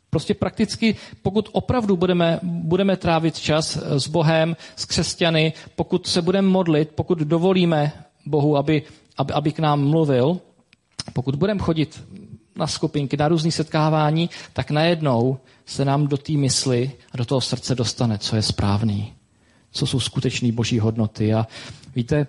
Prostě 0.10 0.34
prakticky, 0.34 0.96
pokud 1.22 1.50
opravdu 1.52 1.98
budeme, 1.98 2.40
budeme 2.44 2.98
trávit 2.98 3.40
čas 3.40 3.78
s 3.78 4.08
Bohem, 4.08 4.56
s 4.76 4.86
křesťany, 4.86 5.54
pokud 5.76 6.08
se 6.08 6.22
budeme 6.22 6.48
modlit, 6.48 6.90
pokud 6.96 7.18
dovolíme 7.20 7.92
Bohu, 8.26 8.58
aby, 8.58 8.84
aby, 9.18 9.34
aby 9.34 9.52
k 9.52 9.60
nám 9.60 9.90
mluvil, 9.90 10.40
pokud 11.14 11.36
budeme 11.36 11.60
chodit 11.60 12.04
na 12.56 12.68
skupinky, 12.68 13.18
na 13.18 13.28
různé 13.28 13.52
setkávání, 13.52 14.30
tak 14.54 14.72
najednou 14.72 15.38
se 15.66 15.86
nám 15.86 16.08
do 16.08 16.18
té 16.18 16.34
mysli 16.34 16.92
a 17.12 17.18
do 17.18 17.26
toho 17.26 17.42
srdce 17.42 17.76
dostane, 17.76 18.18
co 18.18 18.36
je 18.36 18.42
správný, 18.42 19.14
co 19.72 19.88
jsou 19.88 20.00
skutečné 20.00 20.52
boží 20.52 20.80
hodnoty. 20.80 21.34
A 21.34 21.48
víte, 21.96 22.28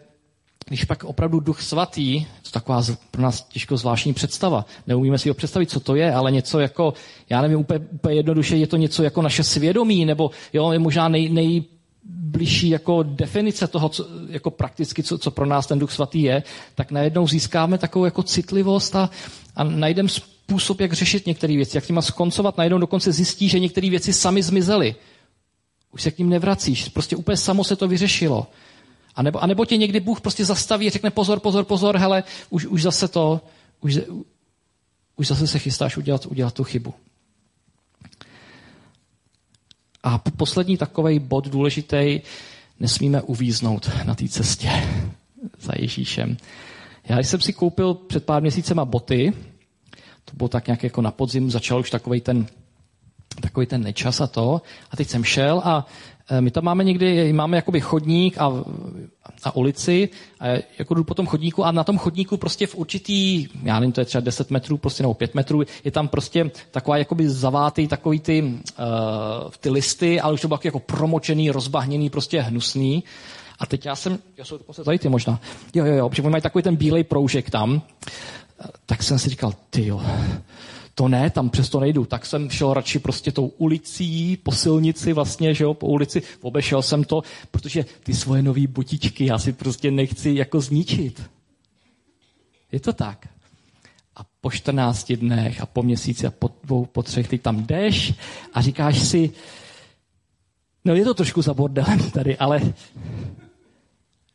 když 0.68 0.84
pak 0.84 1.04
opravdu 1.04 1.40
duch 1.40 1.62
svatý, 1.62 2.24
to 2.24 2.48
je 2.48 2.52
taková 2.52 2.82
pro 3.10 3.22
nás 3.22 3.42
těžko 3.42 3.76
zvláštní 3.76 4.14
představa, 4.14 4.64
neumíme 4.86 5.18
si 5.18 5.28
ho 5.28 5.34
představit, 5.34 5.70
co 5.70 5.80
to 5.80 5.94
je, 5.94 6.14
ale 6.14 6.30
něco 6.30 6.60
jako, 6.60 6.94
já 7.30 7.42
nevím, 7.42 7.58
úplně, 7.58 7.80
úplně 7.92 8.14
jednoduše, 8.14 8.56
je 8.56 8.66
to 8.66 8.76
něco 8.76 9.02
jako 9.02 9.22
naše 9.22 9.44
svědomí, 9.44 10.04
nebo 10.04 10.30
jo, 10.52 10.72
je 10.72 10.78
možná 10.78 11.08
nej, 11.08 11.28
nejbližší 11.28 12.68
jako 12.68 13.02
definice 13.02 13.66
toho, 13.66 13.88
co, 13.88 14.06
jako 14.28 14.50
prakticky, 14.50 15.02
co, 15.02 15.18
co 15.18 15.30
pro 15.30 15.46
nás 15.46 15.66
ten 15.66 15.78
duch 15.78 15.92
svatý 15.92 16.22
je, 16.22 16.42
tak 16.74 16.90
najednou 16.90 17.28
získáme 17.28 17.78
takovou 17.78 18.04
jako 18.04 18.22
citlivost 18.22 18.96
a, 18.96 19.10
a 19.56 19.64
najdeme 19.64 20.08
způsob, 20.08 20.80
jak 20.80 20.92
řešit 20.92 21.26
některé 21.26 21.56
věci, 21.56 21.76
jak 21.76 21.86
těma 21.86 22.02
skoncovat, 22.02 22.58
najednou 22.58 22.78
dokonce 22.78 23.12
zjistí, 23.12 23.48
že 23.48 23.58
některé 23.58 23.90
věci 23.90 24.12
sami 24.12 24.42
zmizely. 24.42 24.94
Už 25.92 26.02
se 26.02 26.10
k 26.10 26.18
ním 26.18 26.28
nevracíš, 26.28 26.88
prostě 26.88 27.16
úplně 27.16 27.36
samo 27.36 27.64
se 27.64 27.76
to 27.76 27.88
vyřešilo. 27.88 28.46
A 29.18 29.22
nebo, 29.22 29.42
a 29.42 29.46
nebo 29.46 29.64
tě 29.64 29.76
někdy 29.76 30.00
Bůh 30.00 30.20
prostě 30.20 30.44
zastaví 30.44 30.86
a 30.86 30.90
řekne 30.90 31.10
pozor, 31.10 31.40
pozor, 31.40 31.64
pozor, 31.64 31.96
hele, 31.96 32.24
už, 32.50 32.66
už 32.66 32.82
zase 32.82 33.08
to, 33.08 33.40
už, 33.80 33.98
už 35.16 35.26
zase 35.26 35.46
se 35.46 35.58
chystáš 35.58 35.96
udělat, 35.96 36.26
udělat 36.26 36.54
tu 36.54 36.64
chybu. 36.64 36.94
A 40.02 40.18
poslední 40.18 40.76
takový 40.76 41.18
bod 41.18 41.48
důležitý, 41.48 42.20
nesmíme 42.80 43.22
uvíznout 43.22 43.90
na 44.04 44.14
té 44.14 44.28
cestě 44.28 44.70
za 45.60 45.72
Ježíšem. 45.76 46.36
Já 47.04 47.18
jsem 47.18 47.40
si 47.40 47.52
koupil 47.52 47.94
před 47.94 48.24
pár 48.24 48.42
měsícema 48.42 48.84
boty, 48.84 49.32
to 50.24 50.36
bylo 50.36 50.48
tak 50.48 50.66
nějak 50.66 50.82
jako 50.82 51.02
na 51.02 51.10
podzim, 51.10 51.50
začal 51.50 51.80
už 51.80 51.90
takový 51.90 52.20
ten 52.20 52.46
takový 53.40 53.66
ten 53.66 53.82
nečas 53.82 54.20
a 54.20 54.26
to. 54.26 54.62
A 54.90 54.96
teď 54.96 55.08
jsem 55.08 55.24
šel 55.24 55.62
a 55.64 55.86
e, 56.30 56.40
my 56.40 56.50
tam 56.50 56.64
máme 56.64 56.84
někdy, 56.84 57.32
máme 57.32 57.56
jakoby 57.56 57.80
chodník 57.80 58.38
a, 58.38 58.64
a 59.44 59.56
ulici 59.56 60.08
a 60.40 60.46
jako 60.78 60.94
jdu 60.94 61.04
po 61.04 61.14
tom 61.14 61.26
chodníku 61.26 61.64
a 61.64 61.72
na 61.72 61.84
tom 61.84 61.98
chodníku 61.98 62.36
prostě 62.36 62.66
v 62.66 62.74
určitý, 62.74 63.48
já 63.62 63.80
nevím, 63.80 63.92
to 63.92 64.00
je 64.00 64.04
třeba 64.04 64.20
10 64.20 64.50
metrů, 64.50 64.76
prostě 64.76 65.02
nebo 65.02 65.14
5 65.14 65.34
metrů, 65.34 65.62
je 65.84 65.90
tam 65.90 66.08
prostě 66.08 66.50
taková 66.70 66.96
jakoby 66.96 67.28
zavátý 67.28 67.88
takový 67.88 68.20
ty, 68.20 68.42
uh, 68.42 69.50
ty 69.60 69.70
listy, 69.70 70.20
ale 70.20 70.34
už 70.34 70.40
to 70.40 70.48
bylo 70.48 70.60
jako 70.64 70.78
promočený, 70.78 71.50
rozbahněný, 71.50 72.10
prostě 72.10 72.40
hnusný. 72.40 73.04
A 73.58 73.66
teď 73.66 73.86
já 73.86 73.96
jsem, 73.96 74.18
já 74.36 74.44
jsou 74.44 74.58
dokonce 74.58 74.84
tady 74.84 74.98
ty 74.98 75.08
možná, 75.08 75.40
jo, 75.74 75.84
jo, 75.84 75.94
jo, 75.94 76.08
protože 76.08 76.22
mají 76.22 76.42
takový 76.42 76.62
ten 76.62 76.76
bílej 76.76 77.04
proužek 77.04 77.50
tam, 77.50 77.82
tak 78.86 79.02
jsem 79.02 79.18
si 79.18 79.30
říkal, 79.30 79.52
ty 79.70 79.86
jo, 79.86 80.02
to 80.98 81.08
ne, 81.08 81.30
tam 81.30 81.50
přesto 81.50 81.80
nejdu. 81.80 82.04
Tak 82.04 82.26
jsem 82.26 82.50
šel 82.50 82.74
radši 82.74 82.98
prostě 82.98 83.32
tou 83.32 83.46
ulicí, 83.46 84.36
po 84.36 84.52
silnici 84.52 85.12
vlastně, 85.12 85.54
že 85.54 85.64
jo, 85.64 85.74
po 85.74 85.86
ulici, 85.86 86.22
obešel 86.40 86.82
jsem 86.82 87.04
to, 87.04 87.22
protože 87.50 87.84
ty 88.02 88.14
svoje 88.14 88.42
nové 88.42 88.66
botičky 88.66 89.26
já 89.26 89.38
si 89.38 89.52
prostě 89.52 89.90
nechci 89.90 90.30
jako 90.34 90.60
zničit. 90.60 91.22
Je 92.72 92.80
to 92.80 92.92
tak. 92.92 93.28
A 94.16 94.20
po 94.40 94.50
14 94.50 95.12
dnech 95.12 95.60
a 95.60 95.66
po 95.66 95.82
měsíci 95.82 96.26
a 96.26 96.30
po 96.30 96.50
dvou, 96.64 96.84
po 96.84 97.02
třech 97.02 97.28
ty 97.28 97.38
tam 97.38 97.66
jdeš 97.66 98.14
a 98.54 98.62
říkáš 98.62 98.98
si, 98.98 99.30
no 100.84 100.94
je 100.94 101.04
to 101.04 101.14
trošku 101.14 101.42
za 101.42 101.54
bordelem 101.54 102.10
tady, 102.10 102.36
ale, 102.36 102.74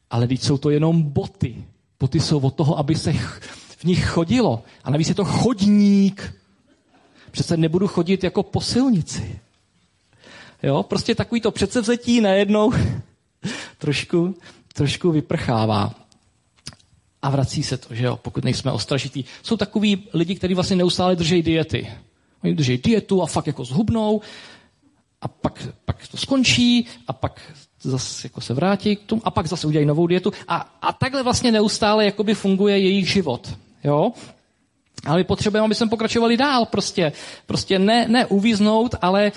ale 0.09 0.27
teď 0.27 0.41
jsou 0.41 0.57
to 0.57 0.69
jenom 0.69 1.01
boty. 1.01 1.63
Boty 1.99 2.19
jsou 2.19 2.39
od 2.39 2.55
toho, 2.55 2.77
aby 2.79 2.95
se 2.95 3.13
v 3.77 3.83
nich 3.83 4.05
chodilo. 4.05 4.63
A 4.83 4.91
navíc 4.91 5.09
je 5.09 5.15
to 5.15 5.25
chodník. 5.25 6.42
Přece 7.33 7.57
nebudu 7.57 7.87
chodit 7.87 8.23
jako 8.23 8.43
po 8.43 8.61
silnici. 8.61 9.39
Jo, 10.63 10.83
prostě 10.83 11.15
takový 11.15 11.41
to 11.41 11.51
předsevzetí 11.51 12.21
najednou 12.21 12.71
trošku, 13.77 14.35
trošku 14.73 15.11
vyprchává. 15.11 15.95
A 17.21 17.29
vrací 17.29 17.63
se 17.63 17.77
to, 17.77 17.95
že 17.95 18.05
jo, 18.05 18.19
pokud 18.21 18.43
nejsme 18.43 18.71
ostražitý. 18.71 19.23
Jsou 19.43 19.57
takový 19.57 20.07
lidi, 20.13 20.35
kteří 20.35 20.53
vlastně 20.53 20.75
neustále 20.75 21.15
drží 21.15 21.41
diety. 21.41 21.91
Oni 22.43 22.55
drží 22.55 22.77
dietu 22.77 23.23
a 23.23 23.25
fakt 23.25 23.47
jako 23.47 23.65
zhubnou 23.65 24.21
a 25.21 25.27
pak, 25.27 25.67
pak 25.85 26.07
to 26.07 26.17
skončí 26.17 26.85
a 27.07 27.13
pak 27.13 27.41
zase 27.81 28.25
jako 28.25 28.41
se 28.41 28.53
vrátí 28.53 28.95
k 28.95 29.03
tomu 29.03 29.21
a 29.25 29.31
pak 29.31 29.47
zase 29.47 29.67
udělají 29.67 29.85
novou 29.85 30.07
dietu 30.07 30.31
a, 30.47 30.77
a 30.81 30.93
takhle 30.93 31.23
vlastně 31.23 31.51
neustále 31.51 32.05
jakoby 32.05 32.33
funguje 32.33 32.79
jejich 32.79 33.09
život. 33.09 33.57
Jo? 33.83 34.11
Ale 35.05 35.17
my 35.17 35.23
potřebujeme, 35.23 35.65
aby 35.65 35.75
jsme 35.75 35.87
pokračovali 35.89 36.37
dál. 36.37 36.65
Prostě, 36.65 37.11
prostě 37.45 37.79
ne, 37.79 38.07
ne 38.07 38.25
uvíznout, 38.25 38.95
ale, 39.01 39.31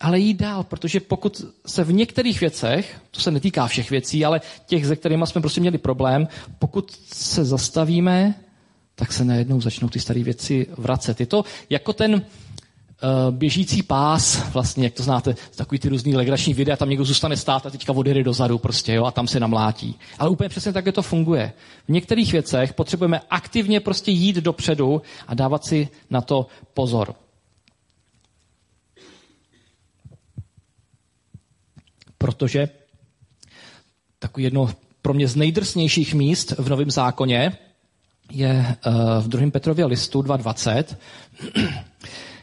ale 0.00 0.18
jít 0.18 0.34
dál. 0.34 0.64
Protože 0.64 1.00
pokud 1.00 1.44
se 1.66 1.84
v 1.84 1.92
některých 1.92 2.40
věcech, 2.40 3.00
to 3.10 3.20
se 3.20 3.30
netýká 3.30 3.66
všech 3.66 3.90
věcí, 3.90 4.24
ale 4.24 4.40
těch, 4.66 4.86
se 4.86 4.96
kterými 4.96 5.26
jsme 5.26 5.40
prostě 5.40 5.60
měli 5.60 5.78
problém, 5.78 6.28
pokud 6.58 6.90
se 7.12 7.44
zastavíme, 7.44 8.34
tak 8.94 9.12
se 9.12 9.24
najednou 9.24 9.60
začnou 9.60 9.88
ty 9.88 10.00
staré 10.00 10.22
věci 10.22 10.66
vracet. 10.76 11.20
Je 11.20 11.26
to 11.26 11.44
jako 11.70 11.92
ten, 11.92 12.22
běžící 13.30 13.82
pás, 13.82 14.50
vlastně, 14.52 14.84
jak 14.84 14.94
to 14.94 15.02
znáte, 15.02 15.34
takový 15.56 15.78
ty 15.78 15.88
různý 15.88 16.16
legrační 16.16 16.54
videa, 16.54 16.76
tam 16.76 16.88
někdo 16.88 17.04
zůstane 17.04 17.36
stát 17.36 17.66
a 17.66 17.70
teďka 17.70 17.92
odjede 17.92 18.24
dozadu 18.24 18.58
prostě, 18.58 18.94
jo, 18.94 19.04
a 19.04 19.10
tam 19.10 19.28
se 19.28 19.40
namlátí. 19.40 19.94
Ale 20.18 20.30
úplně 20.30 20.48
přesně 20.48 20.72
tak 20.72 20.84
to 20.92 21.02
funguje. 21.02 21.52
V 21.84 21.88
některých 21.88 22.32
věcech 22.32 22.72
potřebujeme 22.72 23.20
aktivně 23.30 23.80
prostě 23.80 24.10
jít 24.10 24.36
dopředu 24.36 25.02
a 25.26 25.34
dávat 25.34 25.64
si 25.64 25.88
na 26.10 26.20
to 26.20 26.46
pozor. 26.74 27.14
Protože 32.18 32.68
takový 34.18 34.44
jedno 34.44 34.70
pro 35.02 35.14
mě 35.14 35.28
z 35.28 35.36
nejdrsnějších 35.36 36.14
míst 36.14 36.52
v 36.58 36.68
Novém 36.68 36.90
zákoně 36.90 37.58
je 38.32 38.76
uh, 38.86 38.92
v 39.22 39.28
2. 39.28 39.50
Petrově 39.50 39.84
listu 39.84 40.22
2.20, 40.22 40.96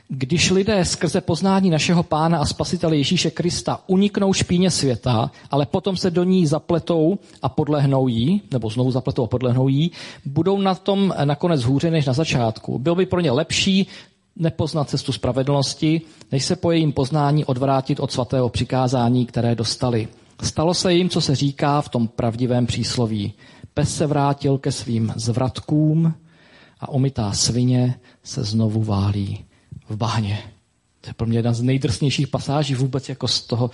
když 0.08 0.52
lidé 0.52 0.86
skrze 0.86 1.22
poznání 1.22 1.70
našeho 1.70 2.04
pána 2.04 2.38
a 2.40 2.46
spasitele 2.46 2.98
Ježíše 2.98 3.32
Krista 3.32 3.80
uniknou 3.88 4.34
špíně 4.34 4.72
světa, 4.72 5.32
ale 5.52 5.66
potom 5.66 5.98
se 5.98 6.12
do 6.12 6.24
ní 6.24 6.48
zapletou 6.48 7.18
a 7.42 7.50
podlehnou 7.50 8.08
jí, 8.08 8.42
nebo 8.52 8.70
znovu 8.70 8.92
zapletou 8.92 9.24
a 9.24 9.28
podlehnou 9.28 9.68
jí, 9.68 9.92
budou 10.26 10.62
na 10.62 10.76
tom 10.76 11.14
nakonec 11.24 11.64
hůře 11.64 11.92
než 11.92 12.06
na 12.06 12.14
začátku. 12.14 12.80
Bylo 12.80 12.96
by 12.96 13.06
pro 13.06 13.20
ně 13.20 13.32
lepší 13.32 13.88
nepoznat 14.36 14.90
cestu 14.90 15.12
spravedlnosti, 15.12 16.02
než 16.32 16.46
se 16.46 16.56
po 16.56 16.72
jejím 16.72 16.92
poznání 16.92 17.46
odvrátit 17.46 18.00
od 18.00 18.12
svatého 18.12 18.50
přikázání, 18.50 19.26
které 19.26 19.56
dostali. 19.56 20.08
Stalo 20.44 20.74
se 20.74 20.94
jim, 20.94 21.10
co 21.10 21.22
se 21.22 21.36
říká 21.36 21.82
v 21.82 21.90
tom 21.90 22.08
pravdivém 22.08 22.66
přísloví. 22.66 23.34
Pes 23.74 23.96
se 23.96 24.08
vrátil 24.08 24.58
ke 24.58 24.72
svým 24.72 25.14
zvratkům 25.16 26.14
a 26.80 26.90
omytá 26.90 27.32
svině 27.32 27.96
se 28.24 28.44
znovu 28.44 28.84
válí 28.84 29.46
v 29.90 29.96
bahně. 29.96 30.52
To 31.02 31.10
je 31.10 31.14
pro 31.14 31.28
mě 31.28 31.38
jedna 31.38 31.54
z 31.54 31.62
nejdrsnějších 31.62 32.28
pasáží 32.28 32.76
vůbec 32.76 33.10
jako 33.10 33.28
z 33.28 33.42
toho, 33.42 33.72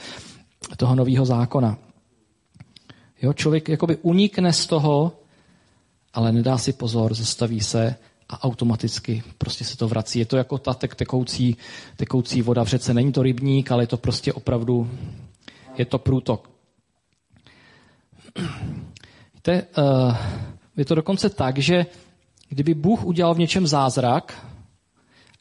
toho 0.78 0.96
nového 0.96 1.26
zákona. 1.26 1.78
Jo, 3.22 3.34
člověk 3.34 3.70
jakoby 3.70 3.98
unikne 4.02 4.54
z 4.54 4.66
toho, 4.66 5.12
ale 6.14 6.32
nedá 6.32 6.58
si 6.58 6.74
pozor, 6.74 7.14
zastaví 7.14 7.62
se 7.62 7.96
a 8.30 8.44
automaticky 8.44 9.24
prostě 9.38 9.64
se 9.64 9.78
to 9.78 9.88
vrací. 9.88 10.20
Je 10.20 10.26
to 10.26 10.38
jako 10.38 10.58
ta 10.58 10.74
tek, 10.74 10.96
tekoucí, 10.96 11.58
tekoucí 11.96 12.42
voda 12.42 12.64
v 12.64 12.68
řece. 12.68 12.94
Není 12.94 13.12
to 13.12 13.24
rybník, 13.24 13.72
ale 13.72 13.84
je 13.84 13.88
to 13.88 13.98
prostě 13.98 14.34
opravdu, 14.34 14.92
je 15.78 15.86
to 15.86 16.00
průtok. 16.00 16.50
Víte, 19.34 19.68
uh, 19.78 20.18
je 20.78 20.86
to 20.86 20.96
dokonce 20.96 21.30
tak, 21.30 21.58
že 21.58 21.86
kdyby 22.50 22.74
Bůh 22.74 23.06
udělal 23.06 23.34
v 23.34 23.40
něčem 23.40 23.68
zázrak, 23.68 24.48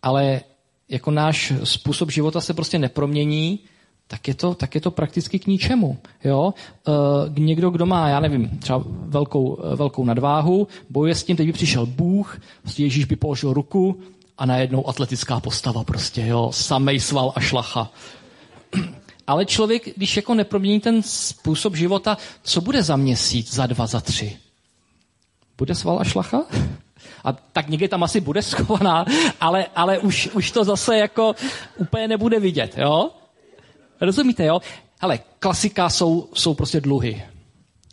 ale 0.02 0.40
jako 0.90 1.10
náš 1.10 1.52
způsob 1.64 2.10
života 2.10 2.40
se 2.40 2.54
prostě 2.54 2.78
nepromění, 2.78 3.58
tak 4.06 4.28
je 4.28 4.34
to, 4.34 4.54
tak 4.54 4.74
je 4.74 4.80
to 4.80 4.90
prakticky 4.90 5.38
k 5.38 5.46
ničemu. 5.46 5.98
Jo? 6.24 6.54
E, 6.88 7.40
někdo, 7.40 7.70
kdo 7.70 7.86
má, 7.86 8.08
já 8.08 8.20
nevím, 8.20 8.48
třeba 8.48 8.84
velkou, 8.86 9.58
velkou 9.76 10.04
nadváhu, 10.04 10.68
bojuje 10.90 11.14
s 11.14 11.24
tím, 11.24 11.36
teď 11.36 11.46
by 11.46 11.52
přišel 11.52 11.86
Bůh, 11.86 12.40
prostě 12.62 12.82
Ježíš 12.82 13.04
by 13.04 13.16
položil 13.16 13.52
ruku 13.52 14.00
a 14.38 14.46
najednou 14.46 14.88
atletická 14.88 15.40
postava 15.40 15.84
prostě, 15.84 16.26
jo, 16.26 16.50
samej 16.52 17.00
sval 17.00 17.32
a 17.36 17.40
šlacha. 17.40 17.90
Ale 19.26 19.46
člověk, 19.46 19.96
když 19.96 20.16
jako 20.16 20.34
nepromění 20.34 20.80
ten 20.80 21.02
způsob 21.02 21.76
života, 21.76 22.18
co 22.42 22.60
bude 22.60 22.82
za 22.82 22.96
měsíc, 22.96 23.54
za 23.54 23.66
dva, 23.66 23.86
za 23.86 24.00
tři? 24.00 24.36
Bude 25.58 25.74
sval 25.74 26.00
a 26.00 26.04
šlacha? 26.04 26.42
A 27.24 27.32
tak 27.32 27.68
někde 27.68 27.88
tam 27.88 28.02
asi 28.02 28.20
bude 28.20 28.42
schovaná, 28.50 29.04
ale, 29.40 29.66
ale 29.76 29.98
už, 29.98 30.28
už 30.34 30.50
to 30.50 30.64
zase 30.64 30.98
jako 30.98 31.34
úplně 31.76 32.08
nebude 32.08 32.40
vidět, 32.40 32.74
jo? 32.78 33.10
Rozumíte, 34.00 34.44
jo? 34.44 34.60
Ale 35.00 35.18
klasika 35.38 35.88
jsou, 35.88 36.28
jsou 36.34 36.54
prostě 36.54 36.80
dluhy. 36.80 37.22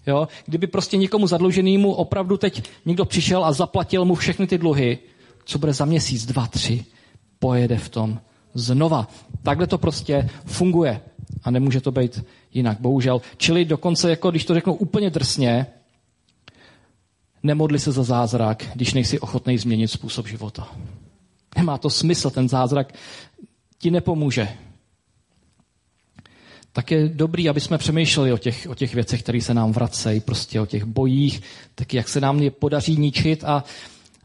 Jo? 0.07 0.27
Kdyby 0.45 0.67
prostě 0.67 0.97
někomu 0.97 1.27
zadluženému 1.27 1.93
opravdu 1.93 2.37
teď 2.37 2.69
někdo 2.85 3.05
přišel 3.05 3.45
a 3.45 3.51
zaplatil 3.51 4.05
mu 4.05 4.15
všechny 4.15 4.47
ty 4.47 4.57
dluhy, 4.57 4.99
co 5.45 5.59
bude 5.59 5.73
za 5.73 5.85
měsíc, 5.85 6.25
dva, 6.25 6.47
tři, 6.47 6.85
pojede 7.39 7.77
v 7.77 7.89
tom 7.89 8.19
znova. 8.53 9.07
Takhle 9.43 9.67
to 9.67 9.77
prostě 9.77 10.29
funguje. 10.45 11.01
A 11.43 11.51
nemůže 11.51 11.81
to 11.81 11.91
být 11.91 12.25
jinak, 12.53 12.79
bohužel. 12.79 13.21
Čili 13.37 13.65
dokonce, 13.65 14.09
jako 14.09 14.31
když 14.31 14.45
to 14.45 14.53
řeknu 14.53 14.73
úplně 14.73 15.09
drsně, 15.09 15.65
Nemodli 17.43 17.79
se 17.79 17.91
za 17.91 18.03
zázrak, 18.03 18.65
když 18.75 18.93
nejsi 18.93 19.19
ochotný 19.19 19.57
změnit 19.57 19.87
způsob 19.87 20.27
života. 20.27 20.67
Nemá 21.57 21.77
to 21.77 21.89
smysl, 21.89 22.29
ten 22.29 22.49
zázrak 22.49 22.93
ti 23.77 23.91
nepomůže. 23.91 24.47
Tak 26.71 26.91
je 26.91 27.09
dobrý, 27.09 27.49
aby 27.49 27.59
jsme 27.59 27.77
přemýšleli 27.77 28.33
o 28.33 28.37
těch, 28.37 28.67
o 28.69 28.75
těch 28.75 28.93
věcech, 28.93 29.23
které 29.23 29.41
se 29.41 29.53
nám 29.53 29.71
vracejí, 29.71 30.19
prostě 30.19 30.61
o 30.61 30.65
těch 30.65 30.83
bojích, 30.83 31.41
tak 31.75 31.93
jak 31.93 32.09
se 32.09 32.21
nám 32.21 32.39
je 32.39 32.51
podaří 32.51 32.97
ničit 32.97 33.43
a, 33.43 33.63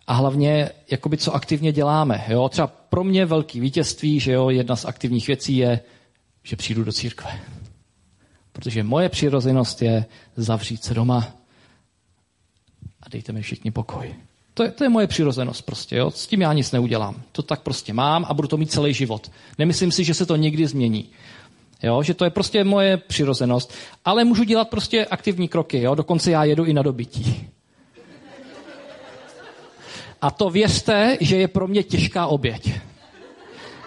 a 0.06 0.14
hlavně, 0.14 0.70
jakoby 0.90 1.16
co 1.16 1.34
aktivně 1.34 1.72
děláme. 1.72 2.24
Jo? 2.28 2.48
Třeba 2.48 2.66
pro 2.66 3.04
mě 3.04 3.26
velký 3.26 3.60
vítězství, 3.60 4.20
že 4.20 4.32
jo, 4.32 4.50
jedna 4.50 4.76
z 4.76 4.84
aktivních 4.84 5.26
věcí 5.26 5.56
je, 5.56 5.80
že 6.42 6.56
přijdu 6.56 6.84
do 6.84 6.92
církve. 6.92 7.40
Protože 8.52 8.82
moje 8.82 9.08
přirozenost 9.08 9.82
je 9.82 10.04
zavřít 10.36 10.84
se 10.84 10.94
doma, 10.94 11.28
a 13.02 13.08
dejte 13.08 13.32
mi 13.32 13.42
všichni 13.42 13.70
pokoj. 13.70 14.14
To 14.54 14.62
je, 14.62 14.70
to 14.70 14.84
je 14.84 14.90
moje 14.90 15.06
přirozenost 15.06 15.62
prostě, 15.62 15.96
jo? 15.96 16.10
s 16.10 16.26
tím 16.26 16.40
já 16.40 16.52
nic 16.52 16.72
neudělám. 16.72 17.22
To 17.32 17.42
tak 17.42 17.62
prostě 17.62 17.92
mám 17.92 18.24
a 18.28 18.34
budu 18.34 18.48
to 18.48 18.56
mít 18.56 18.70
celý 18.70 18.94
život. 18.94 19.30
Nemyslím 19.58 19.92
si, 19.92 20.04
že 20.04 20.14
se 20.14 20.26
to 20.26 20.36
někdy 20.36 20.66
změní. 20.66 21.08
Jo? 21.82 22.02
Že 22.02 22.14
to 22.14 22.24
je 22.24 22.30
prostě 22.30 22.64
moje 22.64 22.96
přirozenost. 22.96 23.74
Ale 24.04 24.24
můžu 24.24 24.44
dělat 24.44 24.68
prostě 24.68 25.06
aktivní 25.06 25.48
kroky. 25.48 25.82
Jo? 25.82 25.94
Dokonce 25.94 26.30
já 26.30 26.44
jedu 26.44 26.64
i 26.64 26.72
na 26.72 26.82
dobytí. 26.82 27.48
A 30.22 30.30
to 30.30 30.50
věřte, 30.50 31.16
že 31.20 31.36
je 31.36 31.48
pro 31.48 31.68
mě 31.68 31.82
těžká 31.82 32.26
oběť. 32.26 32.70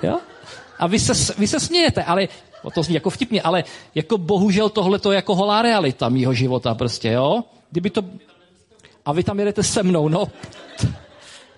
Jo? 0.03 0.19
A 0.79 0.87
vy 0.87 0.99
se, 0.99 1.33
vy 1.37 1.47
se 1.47 1.59
smějete, 1.59 2.03
ale 2.03 2.27
to 2.73 2.83
zní 2.83 2.95
jako 2.95 3.09
vtipně, 3.09 3.41
ale 3.41 3.63
jako 3.95 4.17
bohužel 4.17 4.69
tohle 4.69 4.99
to 4.99 5.11
je 5.11 5.15
jako 5.15 5.35
holá 5.35 5.61
realita 5.61 6.09
mýho 6.09 6.33
života 6.33 6.75
prostě, 6.75 7.09
jo? 7.11 7.43
Kdyby 7.71 7.89
to... 7.89 8.01
A 9.05 9.13
vy 9.13 9.23
tam 9.23 9.39
jedete 9.39 9.63
se 9.63 9.83
mnou, 9.83 10.09
no. 10.09 10.27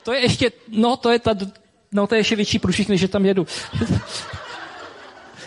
To 0.03 0.13
je 0.13 0.21
ještě, 0.21 0.51
no 0.67 0.97
to 0.97 1.11
je 1.11 1.19
ta, 1.19 1.31
no 1.91 2.07
to 2.07 2.15
je 2.15 2.19
ještě 2.19 2.35
větší 2.35 2.59
průšvih, 2.59 2.89
než 2.89 3.01
že 3.01 3.07
tam 3.07 3.25
jedu. 3.25 3.47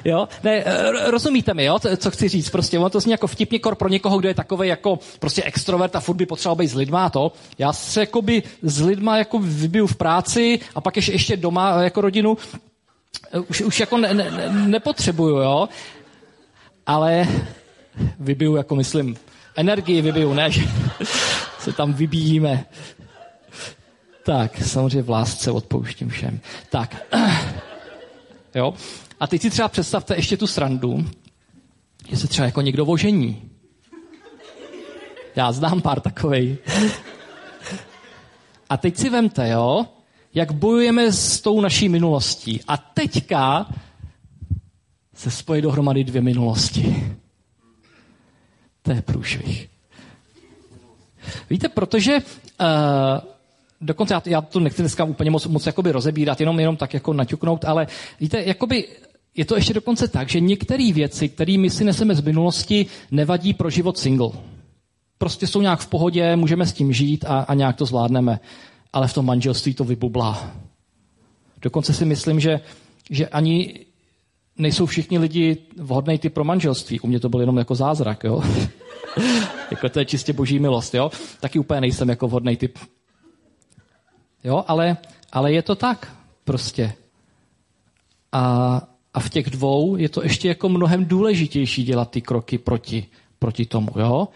Jo? 0.05 0.29
Ne, 0.45 0.65
rozumíte 1.07 1.55
mi, 1.55 1.65
jo, 1.65 1.79
co 1.97 2.11
chci 2.11 2.29
říct? 2.29 2.51
Prostě 2.51 2.79
ono 2.79 2.91
to 2.91 3.01
zní 3.01 3.13
jako 3.13 3.27
vtipně 3.27 3.59
kor 3.59 3.75
pro 3.75 3.89
někoho, 3.89 4.19
kdo 4.19 4.29
je 4.29 4.35
takový 4.35 4.69
jako 4.69 4.99
prostě 5.19 5.43
extrovert 5.43 5.97
a 5.97 6.01
furt 6.01 6.17
by 6.17 6.27
potřeboval 6.27 6.57
být 6.57 6.69
s 6.69 6.75
lidma 6.75 7.07
a 7.07 7.11
to. 7.11 7.33
Já 7.59 7.73
se 7.73 8.01
jakoby 8.01 8.43
s 8.63 8.81
lidma 8.81 9.19
jako 9.19 9.39
vybiju 9.39 9.87
v 9.87 9.97
práci 9.97 10.61
a 10.75 10.81
pak 10.81 10.97
ještě, 10.97 11.13
ještě 11.13 11.37
doma 11.37 11.83
jako 11.83 12.01
rodinu 12.01 12.37
už, 13.49 13.61
už 13.61 13.81
jako 13.81 13.99
ne, 13.99 14.15
ne, 14.15 14.31
nepotřebuju, 14.53 15.37
jo. 15.37 15.69
Ale 16.87 17.29
vybiju, 18.21 18.57
jako 18.57 18.77
myslím, 18.77 19.17
energii 19.57 20.03
vybiju, 20.03 20.35
ne, 20.35 20.51
se 21.61 21.73
tam 21.73 21.93
vybíjíme. 21.93 22.65
Tak, 24.25 24.63
samozřejmě 24.63 25.03
v 25.03 25.11
lásce 25.11 25.51
odpouštím 25.51 26.09
všem. 26.09 26.41
Tak, 26.71 27.07
jo. 28.55 28.75
A 29.21 29.27
teď 29.27 29.43
si 29.43 29.51
třeba 29.51 29.69
představte 29.69 30.17
ještě 30.17 30.37
tu 30.37 30.47
srandu, 30.47 31.07
že 32.09 32.17
se 32.17 32.29
třeba 32.29 32.47
jako 32.47 32.61
někdo 32.61 32.87
ožení. 32.87 33.51
Já 35.37 35.53
znám 35.53 35.83
pár 35.83 36.01
takovej. 36.01 36.59
A 38.69 38.77
teď 38.77 38.97
si 38.97 39.11
vemte, 39.11 39.49
jo, 39.49 39.87
jak 40.35 40.53
bojujeme 40.53 41.13
s 41.13 41.41
tou 41.41 41.61
naší 41.61 41.89
minulostí. 41.89 42.61
A 42.69 42.77
teďka 42.77 43.67
se 45.15 45.31
spojí 45.31 45.63
dohromady 45.63 46.05
dvě 46.05 46.23
minulosti. 46.23 47.17
To 48.83 48.93
je 48.93 49.03
průšvih. 49.03 49.70
Víte, 51.51 51.69
protože 51.69 52.13
uh, 52.15 52.67
dokonce 53.81 54.15
já, 54.15 54.23
já 54.27 54.41
to 54.41 54.61
nechci 54.61 54.83
dneska 54.83 55.05
úplně 55.05 55.31
moc, 55.31 55.47
moc 55.47 55.67
jakoby 55.67 55.93
rozebírat, 55.93 56.41
jenom, 56.41 56.61
jenom 56.61 56.77
tak 56.77 56.95
jako 56.95 57.13
naťuknout, 57.13 57.65
ale 57.65 57.87
víte, 58.21 58.43
jakoby 58.43 58.89
je 59.37 59.45
to 59.45 59.57
ještě 59.57 59.75
dokonce 59.75 60.09
tak, 60.09 60.29
že 60.29 60.41
některé 60.41 60.93
věci, 60.93 61.29
které 61.29 61.59
my 61.59 61.71
si 61.71 61.85
neseme 61.85 62.15
z 62.15 62.21
minulosti, 62.21 62.87
nevadí 63.11 63.55
pro 63.55 63.71
život 63.71 63.99
single. 63.99 64.31
Prostě 65.19 65.47
jsou 65.47 65.61
nějak 65.61 65.81
v 65.81 65.87
pohodě, 65.87 66.37
můžeme 66.37 66.67
s 66.67 66.73
tím 66.73 66.93
žít 66.93 67.25
a, 67.25 67.39
a 67.39 67.55
nějak 67.55 67.77
to 67.77 67.87
zvládneme. 67.87 68.41
Ale 68.93 69.09
v 69.09 69.15
tom 69.15 69.27
manželství 69.27 69.75
to 69.75 69.85
vybublá. 69.85 70.51
Dokonce 71.63 71.93
si 71.93 72.05
myslím, 72.05 72.41
že, 72.41 72.61
že 73.11 73.29
ani 73.29 73.75
nejsou 74.59 74.87
všichni 74.87 75.19
lidi 75.19 75.57
vhodný 75.77 76.19
typ 76.19 76.35
pro 76.35 76.45
manželství. 76.45 77.01
U 77.01 77.07
mě 77.07 77.21
to 77.21 77.29
byl 77.29 77.41
jenom 77.41 77.59
jako 77.59 77.75
zázrak, 77.75 78.25
jo. 78.25 78.43
Jako 79.71 79.89
to 79.89 79.99
je 79.99 80.05
čistě 80.05 80.33
boží 80.33 80.59
milost, 80.59 80.95
jo. 80.95 81.11
Taky 81.41 81.59
úplně 81.59 81.81
nejsem 81.81 82.09
jako 82.09 82.29
vhodný 82.29 82.57
typ. 82.57 82.79
Jo, 84.45 84.65
ale, 84.69 84.97
ale 85.33 85.53
je 85.53 85.63
to 85.63 85.75
tak 85.75 86.17
prostě. 86.45 86.93
A 88.33 88.83
a 89.15 89.21
v 89.21 89.31
těch 89.31 89.51
dvou 89.51 89.97
je 89.97 90.09
to 90.09 90.23
ještě 90.23 90.49
jako 90.49 90.69
mnohem 90.69 91.05
důležitější 91.05 91.85
dělat 91.85 92.11
ty 92.11 92.21
kroky 92.21 92.59
proti, 92.59 93.07
proti 93.39 93.67
tomu. 93.67 93.89
Jo? 93.97 94.29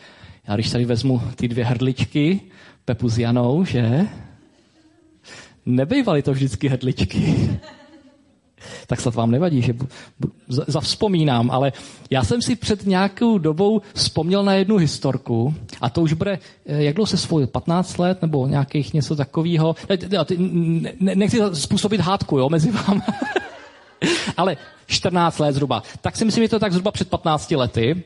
Já 0.49 0.55
když 0.55 0.71
tady 0.71 0.85
vezmu 0.85 1.23
ty 1.37 1.49
dvě 1.49 1.65
hrdličky, 1.65 2.41
Pepu 2.85 3.09
s 3.09 3.19
Janou, 3.19 3.65
že? 3.65 4.07
Nebejvaly 5.67 6.23
to 6.23 6.33
vždycky 6.33 6.69
hrdličky. 6.69 7.51
Tak 8.87 9.01
snad 9.01 9.15
vám 9.15 9.31
nevadí, 9.31 9.63
že 9.63 9.75
zavzpomínám, 10.49 11.51
ale 11.51 11.73
já 12.11 12.25
jsem 12.25 12.43
si 12.43 12.57
před 12.57 12.87
nějakou 12.87 13.39
dobou 13.39 13.83
vzpomněl 13.95 14.45
na 14.45 14.55
jednu 14.55 14.77
historku 14.77 15.55
a 15.81 15.91
to 15.91 16.03
už 16.03 16.13
bude, 16.13 16.39
eh, 16.67 16.83
jak 16.83 16.95
dlouho 16.95 17.07
se 17.07 17.17
svojil, 17.17 17.47
15 17.47 17.99
let 17.99 18.23
nebo 18.23 18.47
nějakých 18.47 18.95
něco 18.95 19.17
takového. 19.17 19.77
Ne, 19.89 20.93
ne, 21.01 21.15
nechci 21.15 21.41
způsobit 21.53 22.01
hádku 22.01 22.39
jo, 22.39 22.49
mezi 22.49 22.71
vámi. 22.71 23.03
Ale 24.37 24.57
14 24.87 25.39
let 25.39 25.53
zhruba. 25.53 25.83
Tak 26.01 26.17
si 26.17 26.25
myslím, 26.25 26.45
že 26.45 26.49
to 26.49 26.59
tak 26.59 26.73
zhruba 26.73 26.91
před 26.91 27.09
15 27.09 27.51
lety. 27.51 28.03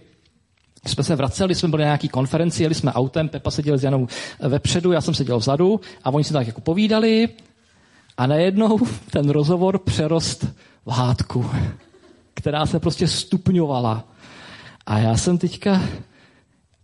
Jsme 0.87 1.05
se 1.05 1.17
vraceli, 1.17 1.55
jsme 1.55 1.69
byli 1.69 1.83
na 1.83 1.87
nějaký 1.87 2.09
konferenci, 2.09 2.63
jeli 2.63 2.75
jsme 2.75 2.93
autem, 2.93 3.29
Pepa 3.29 3.51
seděl 3.51 3.79
s 3.79 3.85
Janou 3.85 4.07
vepředu, 4.41 4.93
já 4.93 5.01
jsem 5.01 5.15
seděl 5.15 5.39
vzadu 5.39 5.81
a 6.05 6.11
oni 6.11 6.25
si 6.25 6.33
tak 6.33 6.47
jako 6.47 6.61
povídali 6.61 7.29
a 8.19 8.27
najednou 8.27 8.79
ten 9.11 9.31
rozhovor 9.31 9.79
přerost 9.79 10.45
v 10.87 10.91
hádku, 10.91 11.51
která 12.35 12.67
se 12.67 12.81
prostě 12.81 13.09
stupňovala. 13.09 14.05
A 14.87 14.99
já 14.99 15.17
jsem 15.17 15.39
teďka, 15.39 15.83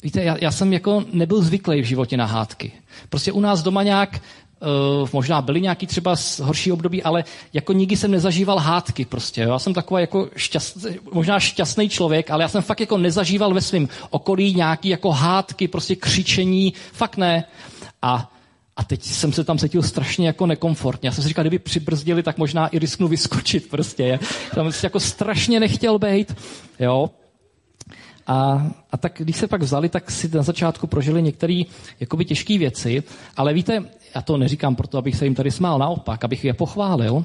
víte, 0.03 0.23
já, 0.23 0.37
já 0.41 0.51
jsem 0.51 0.73
jako 0.73 1.05
nebyl 1.13 1.43
zvyklý 1.43 1.83
v 1.83 1.85
životě 1.85 2.17
na 2.17 2.27
hádky. 2.27 2.73
Prostě 3.09 3.33
u 3.33 3.41
nás 3.41 3.63
doma 3.63 3.83
nějak 3.83 4.21
Uh, 5.03 5.09
možná 5.13 5.43
byly 5.43 5.61
nějaký 5.61 5.87
třeba 5.87 6.17
horší 6.43 6.73
období, 6.73 7.03
ale 7.03 7.25
jako 7.53 7.73
nikdy 7.73 7.97
jsem 7.97 8.11
nezažíval 8.11 8.59
hádky 8.59 9.05
prostě. 9.05 9.43
Jo? 9.43 9.51
Já 9.51 9.59
jsem 9.59 9.75
takový 9.75 10.01
jako 10.01 10.29
šťast, 10.37 10.77
možná 11.13 11.41
šťastný 11.41 11.89
člověk, 11.89 12.31
ale 12.31 12.45
já 12.45 12.49
jsem 12.49 12.63
fakt 12.63 12.81
jako 12.81 12.99
nezažíval 12.99 13.55
ve 13.55 13.61
svém 13.61 13.89
okolí 14.11 14.55
nějaký 14.55 14.89
jako 14.89 15.11
hádky, 15.11 15.69
prostě 15.69 15.97
křičení, 15.97 16.75
fakt 16.93 17.17
ne. 17.17 17.45
A 18.03 18.34
a 18.77 18.85
teď 18.85 19.03
jsem 19.03 19.33
se 19.33 19.45
tam 19.45 19.59
cítil 19.59 19.83
strašně 19.83 20.27
jako 20.27 20.47
nekomfortně. 20.47 21.09
Já 21.09 21.13
jsem 21.13 21.23
si 21.23 21.29
říkal, 21.29 21.43
kdyby 21.43 21.59
přibrzdili, 21.59 22.23
tak 22.23 22.39
možná 22.39 22.69
i 22.69 22.79
risknu 22.79 23.09
vyskočit 23.09 23.71
prostě. 23.71 24.19
Tam 24.55 24.73
si 24.73 24.87
jako 24.87 25.01
strašně 25.01 25.61
nechtěl 25.61 25.99
být. 25.99 26.37
Jo? 26.81 27.11
A, 28.27 28.67
a 28.93 28.97
tak 28.97 29.13
když 29.19 29.37
se 29.37 29.47
pak 29.47 29.63
vzali, 29.63 29.89
tak 29.89 30.11
si 30.11 30.29
na 30.29 30.43
začátku 30.43 30.87
prožili 30.87 31.23
některé 31.23 31.63
jakoby 32.01 32.25
těžké 32.25 32.59
věci. 32.59 33.03
Ale 33.37 33.55
víte, 33.55 33.85
já 34.15 34.23
to 34.23 34.37
neříkám 34.37 34.77
proto, 34.77 34.99
abych 34.99 35.17
se 35.17 35.25
jim 35.25 35.35
tady 35.35 35.51
smál, 35.51 35.79
naopak, 35.79 36.25
abych 36.25 36.45
je 36.45 36.55
pochválil, 36.55 37.25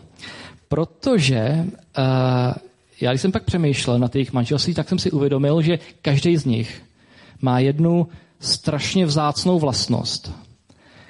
protože 0.68 1.66
uh, 1.98 2.54
já 3.02 3.12
když 3.12 3.22
jsem 3.22 3.32
pak 3.32 3.44
přemýšlel 3.44 4.00
na 4.00 4.08
těch 4.08 4.34
manželství, 4.34 4.74
tak 4.74 4.90
jsem 4.90 5.00
si 5.00 5.12
uvědomil, 5.12 5.62
že 5.62 5.80
každý 6.02 6.38
z 6.38 6.46
nich 6.46 6.82
má 7.42 7.60
jednu 7.60 8.08
strašně 8.40 9.06
vzácnou 9.06 9.60
vlastnost, 9.60 10.32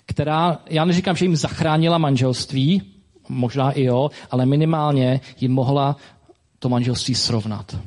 která, 0.10 0.58
já 0.70 0.86
neříkám, 0.86 1.16
že 1.16 1.26
jim 1.26 1.36
zachránila 1.36 1.98
manželství, 1.98 2.82
možná 3.30 3.72
i 3.72 3.84
jo, 3.84 4.10
ale 4.32 4.46
minimálně 4.46 5.22
jim 5.40 5.52
mohla 5.52 5.96
to 6.60 6.70
manželství 6.70 7.16
srovnat 7.16 7.78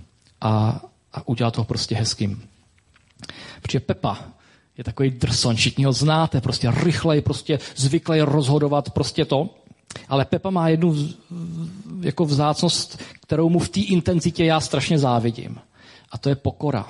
a, 0.40 0.80
a 1.12 1.28
udělat 1.28 1.54
to 1.54 1.64
prostě 1.64 1.94
hezkým. 1.94 2.42
Protože 3.62 3.80
Pepa 3.80 4.18
je 4.78 4.84
takový 4.84 5.10
drson, 5.10 5.56
všichni 5.56 5.84
ho 5.84 5.92
znáte, 5.92 6.40
prostě 6.40 6.70
rychlej, 6.70 7.20
prostě 7.20 7.58
zvyklý 7.76 8.20
rozhodovat, 8.20 8.90
prostě 8.90 9.24
to. 9.24 9.50
Ale 10.08 10.24
Pepa 10.24 10.50
má 10.50 10.68
jednu 10.68 11.08
jako 12.00 12.24
vzácnost, 12.24 13.02
kterou 13.20 13.48
mu 13.48 13.58
v 13.58 13.68
té 13.68 13.80
intenzitě 13.80 14.44
já 14.44 14.60
strašně 14.60 14.98
závidím. 14.98 15.58
A 16.10 16.18
to 16.18 16.28
je 16.28 16.34
pokora. 16.34 16.86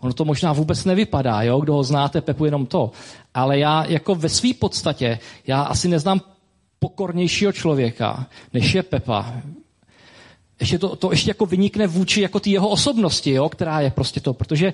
Ono 0.00 0.12
to 0.12 0.24
možná 0.24 0.52
vůbec 0.52 0.84
nevypadá, 0.84 1.42
jo? 1.42 1.60
kdo 1.60 1.74
ho 1.74 1.82
znáte, 1.82 2.20
Pepu 2.20 2.44
jenom 2.44 2.66
to. 2.66 2.90
Ale 3.34 3.58
já 3.58 3.84
jako 3.84 4.14
ve 4.14 4.28
své 4.28 4.54
podstatě, 4.54 5.18
já 5.46 5.62
asi 5.62 5.88
neznám 5.88 6.20
pokornějšího 6.78 7.52
člověka, 7.52 8.26
než 8.52 8.74
je 8.74 8.82
Pepa. 8.82 9.34
Ještě 10.60 10.78
to, 10.78 10.96
to 10.96 11.10
ještě 11.10 11.30
jako 11.30 11.46
vynikne 11.46 11.86
vůči 11.86 12.20
jako 12.20 12.40
ty 12.40 12.50
jeho 12.50 12.68
osobnosti, 12.68 13.30
jo? 13.30 13.48
která 13.48 13.80
je 13.80 13.90
prostě 13.90 14.20
to, 14.20 14.34
protože 14.34 14.72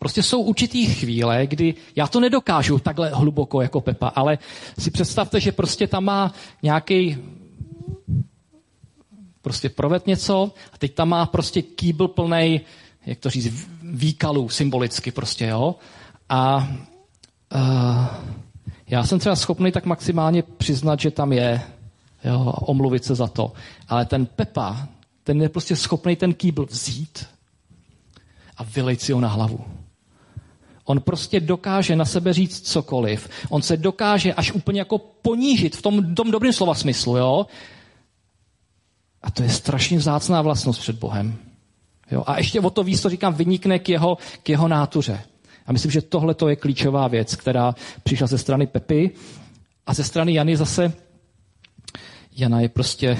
Prostě 0.00 0.22
jsou 0.22 0.40
určitý 0.40 0.86
chvíle, 0.86 1.46
kdy 1.46 1.74
já 1.96 2.06
to 2.06 2.20
nedokážu 2.20 2.78
takhle 2.78 3.10
hluboko 3.10 3.60
jako 3.60 3.80
Pepa, 3.80 4.08
ale 4.08 4.38
si 4.78 4.90
představte, 4.90 5.40
že 5.40 5.52
prostě 5.52 5.86
tam 5.86 6.04
má 6.04 6.34
nějaký 6.62 7.18
prostě 9.42 9.68
proved 9.68 10.06
něco 10.06 10.52
a 10.72 10.78
teď 10.78 10.94
tam 10.94 11.08
má 11.08 11.26
prostě 11.26 11.62
kýbl 11.62 12.08
plný, 12.08 12.60
jak 13.06 13.18
to 13.18 13.30
říct, 13.30 13.68
výkalů 13.92 14.48
symbolicky 14.48 15.12
prostě, 15.12 15.46
jo. 15.46 15.74
A 16.28 16.68
uh, 17.54 18.06
já 18.88 19.04
jsem 19.04 19.18
třeba 19.18 19.36
schopný 19.36 19.72
tak 19.72 19.86
maximálně 19.86 20.42
přiznat, 20.42 21.00
že 21.00 21.10
tam 21.10 21.32
je, 21.32 21.62
jo, 22.24 22.54
omluvit 22.60 23.04
se 23.04 23.14
za 23.14 23.26
to. 23.26 23.52
Ale 23.88 24.06
ten 24.06 24.26
Pepa, 24.26 24.88
ten 25.24 25.42
je 25.42 25.48
prostě 25.48 25.76
schopný 25.76 26.16
ten 26.16 26.34
kýbl 26.34 26.66
vzít 26.66 27.26
a 28.56 28.64
vylejt 28.64 29.00
si 29.00 29.12
ho 29.12 29.20
na 29.20 29.28
hlavu. 29.28 29.60
On 30.84 31.00
prostě 31.00 31.40
dokáže 31.40 31.96
na 31.96 32.04
sebe 32.04 32.32
říct 32.32 32.60
cokoliv. 32.60 33.28
On 33.48 33.62
se 33.62 33.76
dokáže 33.76 34.34
až 34.34 34.52
úplně 34.52 34.80
jako 34.80 34.98
ponížit 34.98 35.76
v 35.76 35.82
tom, 35.82 36.14
tom 36.14 36.30
dobrém 36.30 36.52
slova 36.52 36.74
smyslu, 36.74 37.16
jo? 37.16 37.46
A 39.22 39.30
to 39.30 39.42
je 39.42 39.48
strašně 39.48 39.98
vzácná 39.98 40.42
vlastnost 40.42 40.80
před 40.80 40.98
Bohem. 40.98 41.38
Jo? 42.10 42.24
A 42.26 42.38
ještě 42.38 42.60
o 42.60 42.70
to 42.70 42.82
víc, 42.82 43.00
to 43.00 43.08
říkám, 43.08 43.34
vynikne 43.34 43.78
k 43.78 43.88
jeho, 43.88 44.18
k 44.42 44.48
jeho 44.48 44.68
nátuře. 44.68 45.20
A 45.66 45.72
myslím, 45.72 45.90
že 45.90 46.02
tohle 46.02 46.34
je 46.48 46.56
klíčová 46.56 47.08
věc, 47.08 47.36
která 47.36 47.74
přišla 48.02 48.26
ze 48.26 48.38
strany 48.38 48.66
Pepy 48.66 49.10
a 49.86 49.94
ze 49.94 50.04
strany 50.04 50.34
Jany 50.34 50.56
zase. 50.56 50.92
Jana 52.36 52.60
je 52.60 52.68
prostě, 52.68 53.18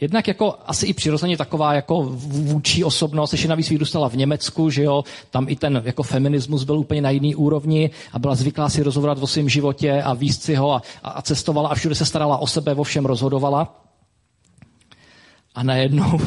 Jednak 0.00 0.28
jako 0.28 0.54
asi 0.66 0.86
i 0.86 0.92
přirozeně 0.92 1.36
taková 1.36 1.74
jako 1.74 2.02
vůči 2.02 2.84
osobnost, 2.84 3.32
ještě 3.32 3.48
navíc 3.48 3.70
vyrůstala 3.70 4.08
v 4.08 4.16
Německu, 4.16 4.70
že 4.70 4.82
jo, 4.82 5.04
tam 5.30 5.46
i 5.48 5.56
ten 5.56 5.82
jako 5.84 6.02
feminismus 6.02 6.64
byl 6.64 6.78
úplně 6.78 7.02
na 7.02 7.10
jiný 7.10 7.34
úrovni 7.34 7.90
a 8.12 8.18
byla 8.18 8.34
zvyklá 8.34 8.68
si 8.68 8.82
rozhodovat 8.82 9.18
o 9.18 9.26
svém 9.26 9.48
životě 9.48 10.02
a 10.02 10.14
výst 10.14 10.42
si 10.42 10.54
ho 10.54 10.72
a, 10.72 10.82
a 11.02 11.22
cestovala 11.22 11.68
a 11.68 11.74
všude 11.74 11.94
se 11.94 12.04
starala 12.04 12.38
o 12.38 12.46
sebe, 12.46 12.74
o 12.74 12.82
všem 12.82 13.06
rozhodovala. 13.06 13.84
A 15.54 15.62
najednou 15.62 16.20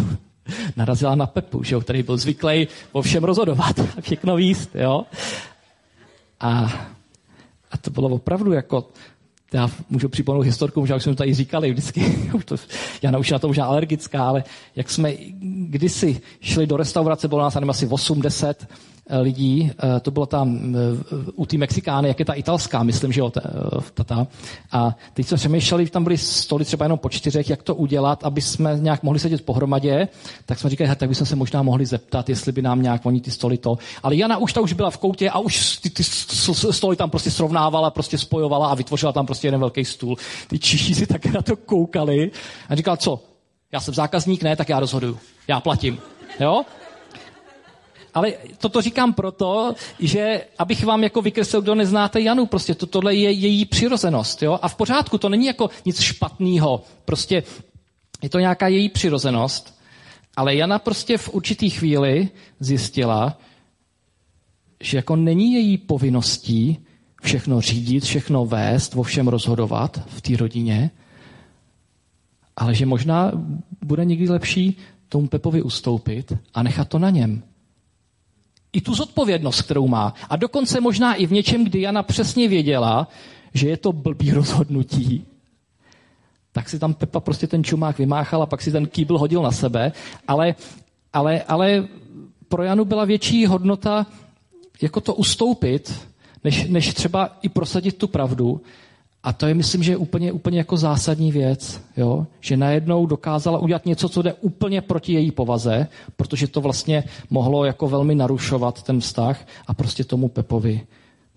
narazila 0.76 1.16
na 1.16 1.28
Pepu, 1.28 1.64
že 1.64 1.76
jo, 1.76 1.82
který 1.82 2.04
byl 2.04 2.18
zvyklý 2.18 2.68
o 2.92 3.02
všem 3.02 3.24
rozhodovat 3.24 3.80
a 3.80 4.02
všechno 4.02 4.36
výst, 4.36 4.76
jo. 4.76 5.06
A, 6.40 6.74
a 7.72 7.78
to 7.78 7.92
bylo 7.92 8.10
opravdu 8.10 8.52
jako 8.52 8.88
já 9.54 9.70
můžu 9.90 10.10
připomenout 10.10 10.46
historku, 10.46 10.80
možná 10.80 10.96
už 10.96 11.04
jsme 11.04 11.12
to 11.12 11.18
tady 11.18 11.34
říkali 11.34 11.72
vždycky, 11.72 12.30
já 13.02 13.18
už 13.18 13.30
na 13.30 13.40
to 13.40 13.48
možná 13.48 13.66
alergická, 13.66 14.28
ale 14.28 14.44
jak 14.76 14.90
jsme 14.90 15.14
kdysi 15.42 16.22
šli 16.42 16.68
do 16.68 16.78
restaurace, 16.78 17.28
bylo 17.28 17.42
nás 17.42 17.56
asi 17.56 17.88
80 17.88 18.68
Eh, 18.68 18.91
lidí, 19.10 19.72
eh, 19.72 20.00
to 20.00 20.12
bylo 20.12 20.26
tam 20.26 20.76
eh, 20.76 20.80
u 21.36 21.46
té 21.46 21.58
Mexikány, 21.58 22.08
jak 22.08 22.20
je 22.20 22.26
ta 22.26 22.34
italská, 22.34 22.84
myslím, 22.84 23.12
že 23.12 23.20
jo, 23.20 23.30
ta, 24.06 24.28
A 24.72 24.96
teď 25.14 25.28
jsme 25.28 25.38
přemýšleli, 25.38 25.90
tam 25.90 26.04
byly 26.04 26.18
stoly 26.18 26.66
třeba 26.66 26.86
jenom 26.86 26.98
po 26.98 27.10
čtyřech, 27.10 27.50
jak 27.50 27.64
to 27.64 27.76
udělat, 27.76 28.24
aby 28.24 28.42
jsme 28.42 28.78
nějak 28.80 29.04
mohli 29.04 29.20
sedět 29.20 29.46
pohromadě, 29.46 30.08
tak 30.46 30.60
jsme 30.60 30.70
říkali, 30.70 30.96
tak 30.96 31.10
bychom 31.10 31.28
se 31.28 31.36
možná 31.36 31.64
mohli 31.64 31.86
zeptat, 31.86 32.30
jestli 32.30 32.52
by 32.52 32.62
nám 32.62 32.82
nějak 32.82 33.06
oni 33.06 33.22
ty 33.22 33.32
stoly 33.32 33.58
to. 33.58 33.78
Ale 34.04 34.16
Jana 34.16 34.38
už 34.38 34.54
ta 34.54 34.62
už 34.62 34.74
byla 34.74 34.90
v 34.90 34.98
koutě 34.98 35.30
a 35.30 35.40
už 35.40 35.78
ty, 35.78 35.90
ty 35.90 36.04
stoly 36.72 36.96
tam 36.96 37.10
prostě 37.10 37.32
srovnávala, 37.32 37.92
prostě 37.92 38.18
spojovala 38.18 38.68
a 38.68 38.76
vytvořila 38.76 39.12
tam 39.12 39.26
prostě 39.26 39.48
jeden 39.48 39.60
velký 39.60 39.86
stůl. 39.86 40.16
Ty 40.48 40.60
čiší 40.60 40.96
si 40.96 41.08
také 41.08 41.32
na 41.32 41.42
to 41.42 41.56
koukali 41.56 42.32
a 42.70 42.76
říkal, 42.76 42.98
co? 42.98 43.24
Já 43.72 43.80
jsem 43.80 43.94
zákazník, 43.94 44.44
ne, 44.44 44.56
tak 44.56 44.70
já 44.70 44.80
rozhoduju. 44.80 45.20
Já 45.48 45.60
platím. 45.60 46.00
Jo? 46.40 46.62
Ale 48.14 48.34
toto 48.58 48.82
říkám 48.82 49.14
proto, 49.14 49.76
že 50.00 50.42
abych 50.58 50.86
vám 50.86 51.04
jako 51.04 51.22
vykreslil, 51.22 51.62
kdo 51.62 51.76
neznáte 51.76 52.22
Janu, 52.22 52.46
prostě 52.46 52.76
to, 52.76 52.86
tohle 52.86 53.16
je 53.16 53.32
její 53.32 53.66
přirozenost. 53.66 54.44
Jo? 54.44 54.60
A 54.62 54.68
v 54.68 54.76
pořádku, 54.76 55.18
to 55.18 55.30
není 55.30 55.46
jako 55.46 55.70
nic 55.86 56.02
špatného. 56.02 56.84
Prostě 57.06 57.44
je 58.22 58.30
to 58.30 58.40
nějaká 58.40 58.68
její 58.68 58.90
přirozenost. 58.90 59.82
Ale 60.36 60.56
Jana 60.56 60.80
prostě 60.80 61.18
v 61.18 61.30
určitý 61.30 61.70
chvíli 61.70 62.30
zjistila, 62.60 63.38
že 64.80 64.98
jako 64.98 65.16
není 65.16 65.54
její 65.54 65.78
povinností 65.78 66.78
všechno 67.22 67.62
řídit, 67.62 68.04
všechno 68.04 68.46
vést, 68.46 68.96
o 68.96 69.04
všem 69.04 69.28
rozhodovat 69.28 70.02
v 70.08 70.22
té 70.22 70.38
rodině, 70.38 70.92
ale 72.56 72.76
že 72.76 72.86
možná 72.86 73.32
bude 73.86 74.06
někdy 74.06 74.30
lepší 74.30 74.78
tomu 75.10 75.28
Pepovi 75.28 75.62
ustoupit 75.62 76.34
a 76.54 76.64
nechat 76.64 76.88
to 76.88 77.00
na 77.00 77.10
něm 77.10 77.44
i 78.74 78.82
tu 78.82 78.94
zodpovědnost, 78.94 79.62
kterou 79.62 79.88
má. 79.88 80.14
A 80.30 80.36
dokonce 80.36 80.82
možná 80.82 81.14
i 81.14 81.26
v 81.26 81.32
něčem, 81.32 81.64
kdy 81.64 81.82
Jana 81.82 82.04
přesně 82.04 82.48
věděla, 82.48 83.08
že 83.54 83.70
je 83.70 83.78
to 83.78 83.92
blbý 83.92 84.32
rozhodnutí, 84.32 85.26
tak 86.52 86.70
si 86.70 86.80
tam 86.80 86.94
Pepa 86.94 87.20
prostě 87.20 87.48
ten 87.48 87.64
čumák 87.64 87.98
vymáchal 87.98 88.42
a 88.42 88.46
pak 88.46 88.62
si 88.62 88.72
ten 88.72 88.88
kýbl 88.88 89.18
hodil 89.18 89.42
na 89.42 89.52
sebe. 89.52 89.92
Ale, 90.28 90.56
ale, 91.14 91.42
ale 91.42 91.88
pro 92.48 92.64
Janu 92.64 92.86
byla 92.86 93.06
větší 93.06 93.46
hodnota 93.46 94.06
jako 94.82 95.02
to 95.02 95.14
ustoupit, 95.14 96.08
než, 96.44 96.68
než 96.68 96.94
třeba 96.94 97.38
i 97.42 97.50
prosadit 97.50 97.98
tu 97.98 98.08
pravdu. 98.08 98.62
A 99.24 99.34
to 99.34 99.48
je, 99.48 99.54
myslím, 99.54 99.84
že 99.84 99.92
je 99.92 99.98
úplně, 99.98 100.32
úplně 100.32 100.58
jako 100.58 100.78
zásadní 100.78 101.32
věc, 101.32 101.82
jo? 101.98 102.28
že 102.40 102.58
najednou 102.58 103.06
dokázala 103.06 103.60
udělat 103.60 103.86
něco, 103.86 104.10
co 104.10 104.22
jde 104.22 104.34
úplně 104.34 104.82
proti 104.82 105.14
její 105.14 105.32
povaze, 105.32 105.88
protože 106.16 106.48
to 106.48 106.62
vlastně 106.62 107.04
mohlo 107.30 107.66
jako 107.66 107.88
velmi 107.88 108.16
narušovat 108.16 108.84
ten 108.84 109.00
vztah 109.00 109.48
a 109.68 109.74
prostě 109.74 110.04
tomu 110.04 110.28
Pepovi 110.28 110.82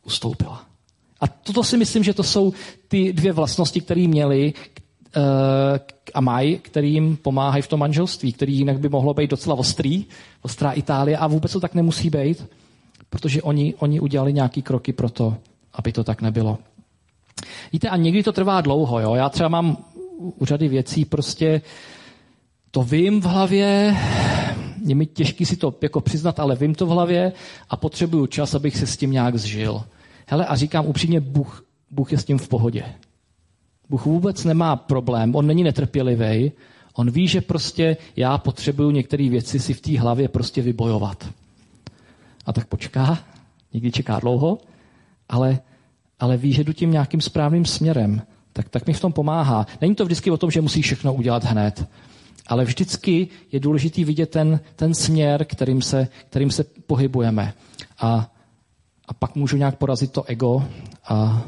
ustoupila. 0.05 0.65
A 1.21 1.27
toto 1.27 1.65
si 1.65 1.77
myslím, 1.77 2.05
že 2.05 2.15
to 2.15 2.23
jsou 2.23 2.53
ty 2.89 3.13
dvě 3.13 3.33
vlastnosti, 3.33 3.81
které 3.81 4.09
měli 4.09 4.53
uh, 5.17 5.23
a 6.15 6.21
mají, 6.21 6.59
kterým 6.59 7.17
pomáhají 7.17 7.63
v 7.63 7.69
tom 7.69 7.81
manželství, 7.81 8.33
který 8.33 8.57
jinak 8.57 8.79
by 8.79 8.89
mohlo 8.89 9.15
být 9.15 9.31
docela 9.31 9.57
ostrý, 9.57 10.05
ostrá 10.43 10.73
Itálie 10.73 11.17
a 11.17 11.27
vůbec 11.27 11.53
to 11.53 11.61
tak 11.61 11.75
nemusí 11.75 12.11
být, 12.11 12.47
protože 13.11 13.43
oni, 13.43 13.75
oni 13.79 14.01
udělali 14.01 14.33
nějaký 14.33 14.63
kroky 14.63 14.93
pro 14.93 15.11
to, 15.11 15.37
aby 15.73 15.93
to 15.93 16.05
tak 16.05 16.23
nebylo. 16.23 16.59
Víte, 17.73 17.89
a 17.89 17.97
někdy 17.97 18.23
to 18.23 18.33
trvá 18.33 18.61
dlouho. 18.61 19.01
Jo? 19.01 19.15
Já 19.15 19.29
třeba 19.29 19.49
mám 19.49 19.77
u 20.19 20.45
řady 20.45 20.69
věcí 20.69 21.05
prostě 21.05 21.63
to 22.75 22.83
vím 22.83 23.21
v 23.21 23.25
hlavě, 23.25 23.97
je 24.85 24.95
mi 24.95 25.07
těžký 25.07 25.47
si 25.47 25.57
to 25.57 25.75
jako 25.83 26.01
přiznat, 26.01 26.41
ale 26.41 26.57
vím 26.57 26.75
to 26.75 26.87
v 26.87 26.89
hlavě 26.89 27.33
a 27.71 27.77
potřebuju 27.77 28.27
čas, 28.27 28.55
abych 28.55 28.77
se 28.77 28.87
s 28.87 28.97
tím 28.97 29.11
nějak 29.11 29.37
zžil. 29.37 29.85
Hele, 30.27 30.47
a 30.47 30.57
říkám 30.57 30.87
upřímně, 30.87 31.21
Bůh, 31.21 31.67
Bůh 31.91 32.13
je 32.13 32.19
s 32.19 32.25
tím 32.25 32.39
v 32.39 32.49
pohodě. 32.49 32.85
Bůh 33.89 34.07
vůbec 34.07 34.45
nemá 34.45 34.77
problém, 34.77 35.37
on 35.37 35.47
není 35.47 35.65
netrpělivý, 35.65 36.53
on 36.95 37.11
ví, 37.11 37.29
že 37.29 37.41
prostě 37.41 37.97
já 38.17 38.39
potřebuju 38.39 38.91
některé 38.91 39.29
věci 39.29 39.61
si 39.61 39.75
v 39.75 39.81
té 39.81 40.01
hlavě 40.01 40.29
prostě 40.29 40.63
vybojovat. 40.63 41.29
A 42.47 42.53
tak 42.53 42.67
počká, 42.67 43.19
někdy 43.73 43.93
čeká 43.93 44.21
dlouho, 44.21 44.59
ale 45.29 45.59
ale 46.21 46.37
ví, 46.37 46.53
že 46.53 46.65
jdu 46.65 46.73
tím 46.73 46.91
nějakým 46.91 47.21
správným 47.21 47.65
směrem, 47.65 48.23
tak, 48.53 48.69
tak 48.69 48.87
mi 48.87 48.93
v 48.93 49.01
tom 49.01 49.13
pomáhá. 49.13 49.67
Není 49.81 49.95
to 49.95 50.05
vždycky 50.05 50.31
o 50.31 50.37
tom, 50.37 50.51
že 50.51 50.61
musí 50.61 50.83
všechno 50.83 51.15
udělat 51.15 51.45
hned, 51.45 51.89
ale 52.47 52.65
vždycky 52.65 53.29
je 53.53 53.61
důležitý 53.61 54.05
vidět 54.05 54.31
ten, 54.31 54.61
ten 54.77 54.95
směr, 54.95 55.45
kterým 55.45 55.83
se, 55.83 56.09
kterým 56.31 56.51
se 56.51 56.65
pohybujeme. 56.65 57.55
A, 57.99 58.31
a 59.09 59.15
pak 59.15 59.35
můžu 59.35 59.57
nějak 59.57 59.77
porazit 59.77 60.13
to 60.13 60.25
ego 60.25 60.65
a, 61.09 61.43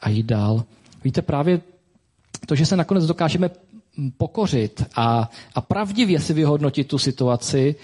a 0.00 0.08
jít 0.08 0.26
dál. 0.26 0.64
Víte, 1.04 1.22
právě 1.22 1.60
to, 2.46 2.54
že 2.54 2.66
se 2.66 2.76
nakonec 2.76 3.06
dokážeme 3.06 3.50
pokořit 4.16 4.84
a, 4.96 5.30
a 5.54 5.60
pravdivě 5.60 6.20
si 6.20 6.32
vyhodnotit 6.32 6.88
tu 6.88 6.98
situaci, 6.98 7.74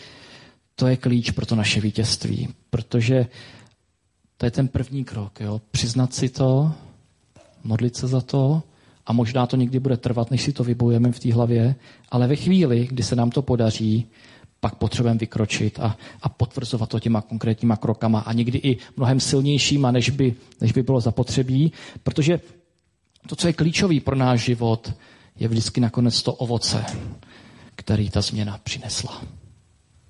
to 0.74 0.86
je 0.86 0.96
klíč 0.96 1.30
pro 1.30 1.46
to 1.46 1.54
naše 1.54 1.80
vítězství. 1.80 2.48
Protože 2.70 3.26
to 4.36 4.46
je 4.46 4.50
ten 4.50 4.68
první 4.68 5.04
krok. 5.04 5.40
Jo? 5.40 5.60
Přiznat 5.70 6.14
si 6.14 6.28
to, 6.28 6.72
modlit 7.64 7.96
se 7.96 8.06
za 8.06 8.20
to 8.20 8.62
a 9.06 9.12
možná 9.12 9.46
to 9.46 9.56
někdy 9.56 9.80
bude 9.80 9.96
trvat, 9.96 10.30
než 10.30 10.42
si 10.42 10.52
to 10.52 10.64
vybojeme 10.64 11.12
v 11.12 11.18
té 11.20 11.32
hlavě, 11.34 11.74
ale 12.10 12.26
ve 12.26 12.36
chvíli, 12.36 12.86
kdy 12.86 13.02
se 13.02 13.16
nám 13.16 13.30
to 13.30 13.42
podaří, 13.42 14.06
pak 14.60 14.74
potřebujeme 14.74 15.18
vykročit 15.18 15.80
a, 15.80 15.96
a 16.22 16.28
potvrzovat 16.28 16.88
to 16.88 17.00
těma 17.00 17.20
konkrétníma 17.20 17.76
krokama 17.76 18.20
a 18.20 18.32
někdy 18.32 18.58
i 18.58 18.76
mnohem 18.96 19.20
silnějšíma, 19.20 19.90
než 19.90 20.10
by, 20.10 20.34
než 20.60 20.72
by 20.72 20.82
bylo 20.82 21.00
zapotřebí, 21.00 21.72
protože 22.02 22.40
to, 23.26 23.36
co 23.36 23.46
je 23.46 23.52
klíčový 23.52 24.00
pro 24.00 24.16
náš 24.16 24.40
život, 24.44 24.94
je 25.38 25.48
vždycky 25.48 25.80
nakonec 25.80 26.22
to 26.22 26.32
ovoce, 26.32 26.84
který 27.74 28.10
ta 28.10 28.20
změna 28.20 28.58
přinesla. 28.62 29.22